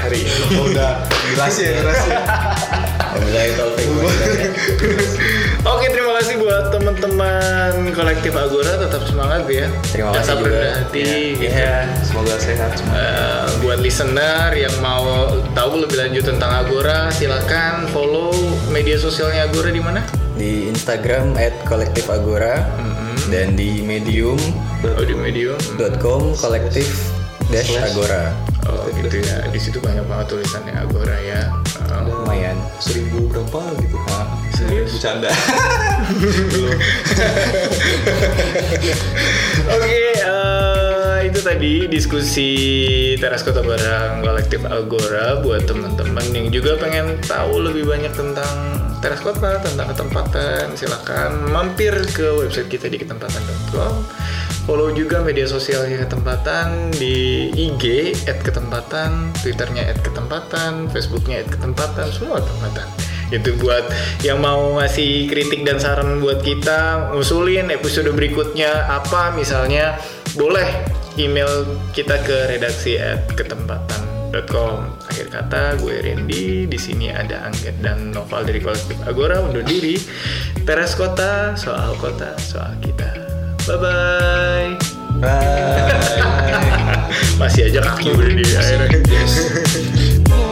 hari 0.00 0.24
ini. 0.26 0.32
Oh, 0.58 0.68
udah. 0.68 1.04
Rahasia 1.36 1.68
rahasia. 1.86 2.20
Oke, 5.72 5.86
terima 5.92 6.01
teman-teman 7.26 7.94
kolektif 7.94 8.32
Agora 8.34 8.72
tetap 8.78 9.02
semangat 9.06 9.42
ya. 9.46 9.66
Terima 9.90 10.10
kasih 10.12 10.22
tetap 10.26 10.38
juga. 10.42 10.50
rendah 10.50 10.74
hati 10.82 11.02
Ya, 11.38 11.50
ya. 11.50 11.74
Semoga 12.02 12.34
sehat 12.38 12.70
semua. 12.74 12.94
Eh, 12.98 13.44
buat 13.62 13.78
listener 13.78 14.48
yang 14.54 14.74
mau 14.82 15.30
tahu 15.54 15.86
lebih 15.86 15.96
lanjut 15.98 16.24
tentang 16.26 16.52
Agora, 16.52 17.08
silakan 17.10 17.86
follow 17.90 18.34
media 18.70 18.98
sosialnya 18.98 19.46
Agora 19.46 19.70
di 19.70 19.82
mana? 19.82 20.02
Di 20.34 20.66
Instagram 20.68 21.36
@kolektifagora 21.64 22.66
dan 23.30 23.54
di 23.54 23.80
medium.com 23.80 24.40
Oh 24.82 25.04
di 25.06 25.14
Medium. 25.14 25.54
kolektif 26.34 26.90
dash 27.48 27.70
agora. 27.78 28.34
Oh 28.66 28.90
gitu 28.90 29.22
ya. 29.22 29.46
Di 29.46 29.60
situ 29.60 29.78
banyak 29.78 30.02
banget 30.10 30.26
tulisannya 30.34 30.74
Agora 30.74 31.14
ya. 31.22 31.46
Eh, 31.86 32.00
Lumayan. 32.02 32.58
Seribu 32.82 33.30
berapa 33.30 33.62
gitu? 33.78 33.94
Ah, 34.10 34.21
serius? 34.54 34.92
Bercanda. 34.96 35.30
Oke, 39.72 39.98
eh, 40.18 41.16
itu 41.26 41.40
tadi 41.40 41.86
diskusi 41.88 42.50
teras 43.16 43.46
kota 43.46 43.62
barang 43.62 44.20
kolektif 44.26 44.66
Agora 44.66 45.40
buat 45.40 45.64
teman-teman 45.64 46.26
yang 46.34 46.50
juga 46.50 46.76
pengen 46.78 47.18
tahu 47.24 47.62
lebih 47.70 47.86
banyak 47.88 48.12
tentang 48.12 48.82
teras 49.02 49.18
kota, 49.18 49.58
tentang 49.58 49.90
ketempatan, 49.90 50.78
silakan 50.78 51.50
mampir 51.50 51.90
ke 52.14 52.38
website 52.38 52.70
kita 52.70 52.86
di 52.86 53.02
ketempatan.com. 53.02 54.06
Follow 54.62 54.94
juga 54.94 55.18
media 55.26 55.50
sosialnya 55.50 56.06
ketempatan 56.06 56.94
di 56.94 57.50
IG 57.50 58.14
@ketempatan, 58.46 59.34
Twitternya 59.42 59.90
@ketempatan, 60.06 60.86
Facebooknya 60.94 61.42
@ketempatan, 61.50 62.06
semua 62.14 62.38
ketempatan 62.38 63.11
itu 63.32 63.56
buat 63.56 63.88
yang 64.20 64.38
mau 64.44 64.76
ngasih 64.76 65.26
kritik 65.26 65.64
dan 65.64 65.80
saran 65.80 66.20
buat 66.20 66.44
kita 66.44 67.10
ngusulin 67.16 67.72
episode 67.72 68.12
berikutnya 68.12 68.92
apa. 68.92 69.32
Misalnya 69.32 69.96
boleh 70.36 70.68
email 71.16 71.64
kita 71.96 72.20
ke 72.20 72.52
redaksi 72.52 73.00
at 73.00 73.24
ketempatan.com 73.32 75.00
akhir 75.08 75.26
kata 75.32 75.80
gue 75.80 75.94
Randy. 76.04 76.68
Di 76.68 76.78
sini 76.78 77.08
ada 77.08 77.48
Angget 77.48 77.80
dan 77.80 78.12
Noval 78.12 78.44
dari 78.44 78.60
kolektif 78.60 79.00
Agora 79.08 79.40
undur 79.40 79.64
diri. 79.64 79.96
Teras 80.68 80.92
kota 80.92 81.56
soal 81.56 81.96
kota 81.96 82.36
soal 82.36 82.76
kita. 82.84 83.08
Bye 83.64 83.78
bye. 83.80 84.70
Bye. 85.22 86.42
masih 87.38 87.70
aja 87.70 87.78
kaki 87.84 88.10
berdiri 88.16 88.54
akhirnya 88.58 89.22